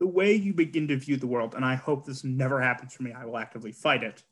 [0.00, 3.02] the way you begin to view the world, and I hope this never happens for
[3.02, 4.22] me, I will actively fight it,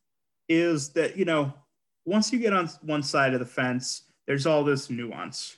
[0.48, 1.52] is that, you know,
[2.04, 5.56] once you get on one side of the fence, there's all this nuance.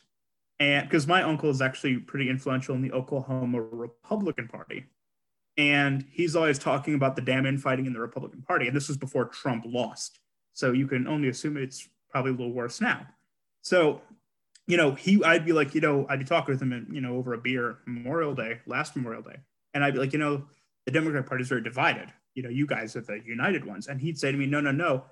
[0.61, 4.87] And because my uncle is actually pretty influential in the Oklahoma Republican Party.
[5.57, 8.67] And he's always talking about the damn infighting in the Republican Party.
[8.67, 10.21] And this was before Trump lost.
[10.53, 13.07] So you can only assume it's probably a little worse now.
[13.63, 14.03] So,
[14.67, 17.17] you know, he I'd be like, you know, I'd be talking with him, you know,
[17.17, 19.37] over a beer Memorial Day, last Memorial Day,
[19.75, 20.45] and I'd be like, you know,
[20.87, 22.13] the Democratic Party is very divided.
[22.35, 24.73] You know, you guys are the united ones, and he'd say to me, no, no,
[24.73, 25.05] no,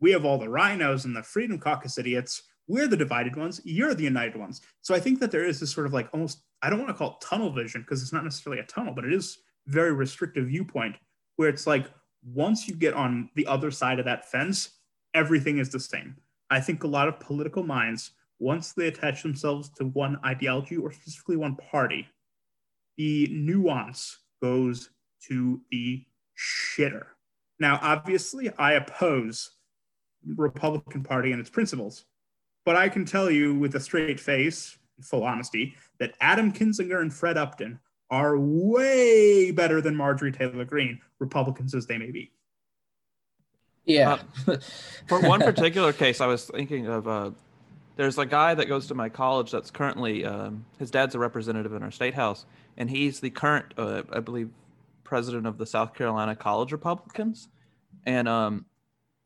[0.00, 2.42] we have all the RINOs and the Freedom Caucus idiots.
[2.68, 3.60] We're the divided ones.
[3.64, 4.60] You're the united ones.
[4.80, 6.94] So I think that there is this sort of like almost I don't want to
[6.94, 10.46] call it tunnel vision because it's not necessarily a tunnel, but it is very restrictive
[10.46, 10.96] viewpoint
[11.36, 11.86] where it's like
[12.24, 14.78] once you get on the other side of that fence,
[15.14, 16.16] everything is the same.
[16.50, 18.12] I think a lot of political minds,
[18.42, 22.08] once they attach themselves to one ideology or specifically one party,
[22.96, 24.90] the nuance goes
[25.28, 26.04] to the
[26.36, 27.04] shitter.
[27.60, 29.52] Now, obviously, I oppose
[30.26, 32.04] Republican Party and its principles,
[32.66, 37.14] but I can tell you with a straight face, full honesty, that Adam Kinzinger and
[37.14, 37.78] Fred Upton
[38.10, 42.32] are way better than Marjorie Taylor Greene, Republicans as they may be.
[43.84, 44.18] Yeah.
[44.48, 44.56] uh,
[45.06, 47.30] for one particular case, I was thinking of uh,
[47.96, 51.72] there's a guy that goes to my college that's currently um, his dad's a representative
[51.74, 54.50] in our state house, and he's the current, uh, I believe,
[55.04, 57.48] president of the South Carolina College Republicans,
[58.06, 58.64] and um,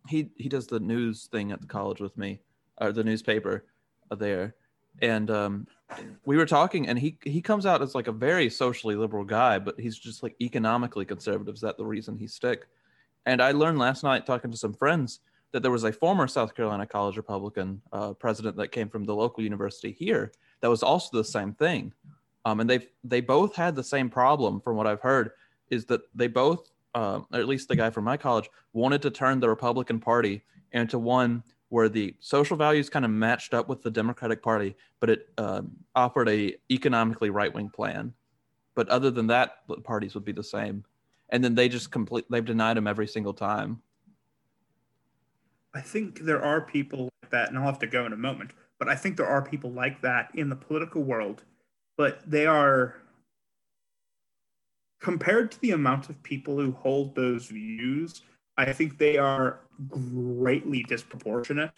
[0.09, 2.41] he he does the news thing at the college with me,
[2.79, 3.65] or the newspaper
[4.11, 4.55] there,
[5.01, 5.67] and um,
[6.25, 9.59] we were talking, and he he comes out as like a very socially liberal guy,
[9.59, 11.55] but he's just like economically conservative.
[11.55, 12.67] Is that the reason he stick?
[13.25, 15.21] And I learned last night talking to some friends
[15.57, 19.15] that there was a former South Carolina College Republican uh, president that came from the
[19.15, 20.31] local university here
[20.61, 21.95] that was also the same thing.
[22.45, 25.31] Um, and they they both had the same problem, from what I've heard,
[25.71, 29.11] is that they both, uh, or at least the guy from my college, wanted to
[29.11, 30.43] turn the Republican Party
[30.73, 35.09] into one where the social values kind of matched up with the Democratic Party, but
[35.09, 38.13] it um, offered a economically right wing plan.
[38.75, 40.85] But other than that, the parties would be the same
[41.31, 43.81] and then they just complete they've denied him every single time.
[45.77, 48.53] I think there are people like that, and I'll have to go in a moment.
[48.79, 51.43] But I think there are people like that in the political world,
[51.99, 52.95] but they are
[55.03, 58.23] compared to the amount of people who hold those views.
[58.57, 61.73] I think they are greatly disproportionate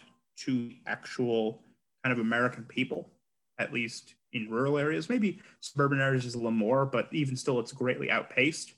[0.45, 1.61] to actual
[2.03, 3.09] kind of American people,
[3.57, 5.09] at least in rural areas.
[5.09, 8.75] Maybe suburban areas is a little more, but even still, it's greatly outpaced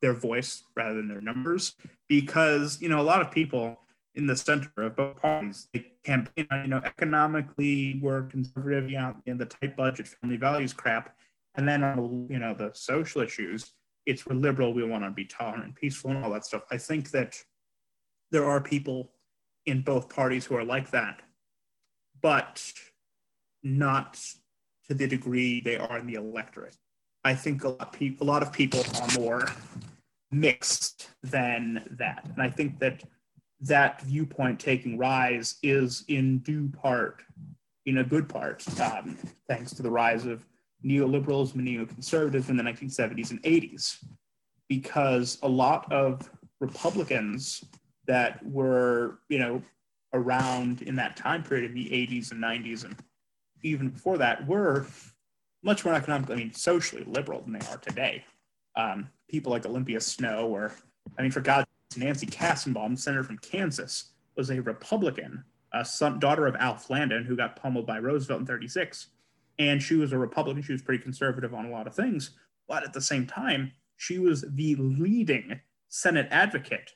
[0.00, 1.74] their voice rather than their numbers
[2.08, 3.78] because you know a lot of people
[4.14, 5.68] in the center of both parties.
[5.72, 10.72] They campaign you know economically we're conservative you know in the tight budget family values
[10.72, 11.16] crap.
[11.56, 13.72] And then on you know the social issues
[14.06, 16.62] it's we're liberal we want to be tolerant and peaceful and all that stuff.
[16.70, 17.42] I think that
[18.30, 19.12] there are people
[19.66, 21.22] in both parties who are like that
[22.20, 22.72] but
[23.62, 24.18] not
[24.86, 26.76] to the degree they are in the electorate.
[27.24, 29.48] I think a lot, pe- a lot of people are more
[30.30, 32.26] mixed than that.
[32.32, 33.02] And I think that
[33.60, 37.22] that viewpoint taking rise is in due part,
[37.86, 39.16] in a good part, um,
[39.48, 40.44] thanks to the rise of
[40.84, 44.04] neoliberalism and neoconservatism in the 1970s and 80s,
[44.68, 46.28] because a lot of
[46.60, 47.64] Republicans
[48.06, 49.62] that were, you know,
[50.12, 52.96] around in that time period in the 80s and 90s and
[53.62, 54.86] even before that were
[55.62, 58.24] much more economically, I mean, socially liberal than they are today.
[58.76, 60.72] Um, people like Olympia Snowe, or
[61.18, 61.64] I mean, for God,
[61.96, 67.36] Nancy Kassebaum, senator from Kansas, was a Republican, a son, daughter of Alf Landon, who
[67.36, 69.08] got pummeled by Roosevelt in 36.
[69.58, 70.62] And she was a Republican.
[70.62, 72.30] She was pretty conservative on a lot of things.
[72.68, 76.92] But at the same time, she was the leading Senate advocate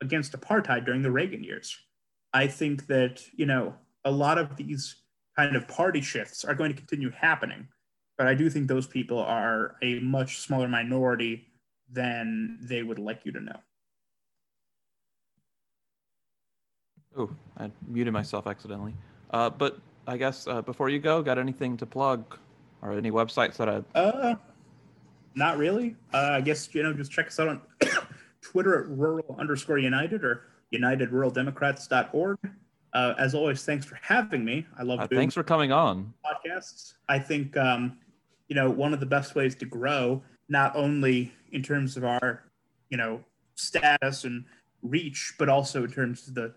[0.00, 1.76] against apartheid during the Reagan years.
[2.34, 3.74] I think that, you know,
[4.04, 4.96] a lot of these
[5.36, 7.68] kind of party shifts are going to continue happening.
[8.18, 11.46] But I do think those people are a much smaller minority
[11.90, 13.58] than they would like you to know.
[17.16, 18.94] Oh, I muted myself accidentally.
[19.30, 22.38] Uh, but I guess uh, before you go, got anything to plug
[22.80, 23.82] or any websites that I?
[23.98, 24.34] Uh,
[25.34, 25.96] not really.
[26.12, 27.60] Uh, I guess you know, just check us out on
[28.40, 30.42] Twitter at rural underscore united or
[30.72, 32.38] unitedruraldemocrats.org.
[32.94, 34.66] Uh, as always, thanks for having me.
[34.78, 35.00] I love.
[35.00, 36.12] Uh, thanks for coming on.
[36.24, 36.94] Podcasts.
[37.08, 37.98] I think um,
[38.48, 42.44] you know one of the best ways to grow, not only in terms of our
[42.90, 43.20] you know
[43.54, 44.44] status and
[44.82, 46.54] reach, but also in terms of the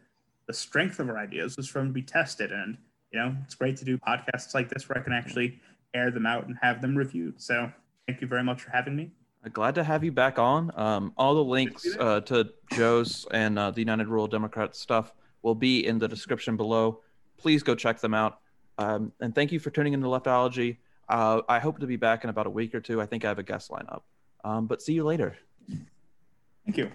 [0.47, 2.51] the strength of our ideas, is from to be tested.
[2.51, 2.77] And
[3.11, 5.59] you know, it's great to do podcasts like this where I can actually
[5.93, 7.41] air them out and have them reviewed.
[7.41, 7.71] So
[8.07, 9.11] thank you very much for having me.
[9.45, 10.71] Uh, glad to have you back on.
[10.75, 15.55] Um, all the links uh, to Joe's and uh, the United Rural Democrats stuff will
[15.55, 17.01] be in the description below.
[17.37, 18.39] Please go check them out.
[18.77, 20.77] Um, and thank you for tuning into Leftology.
[21.07, 22.99] Uh, I hope to be back in about a week or two.
[22.99, 24.01] I think I have a guest lineup.
[24.43, 25.37] Um, but see you later.
[26.65, 26.91] Thank you.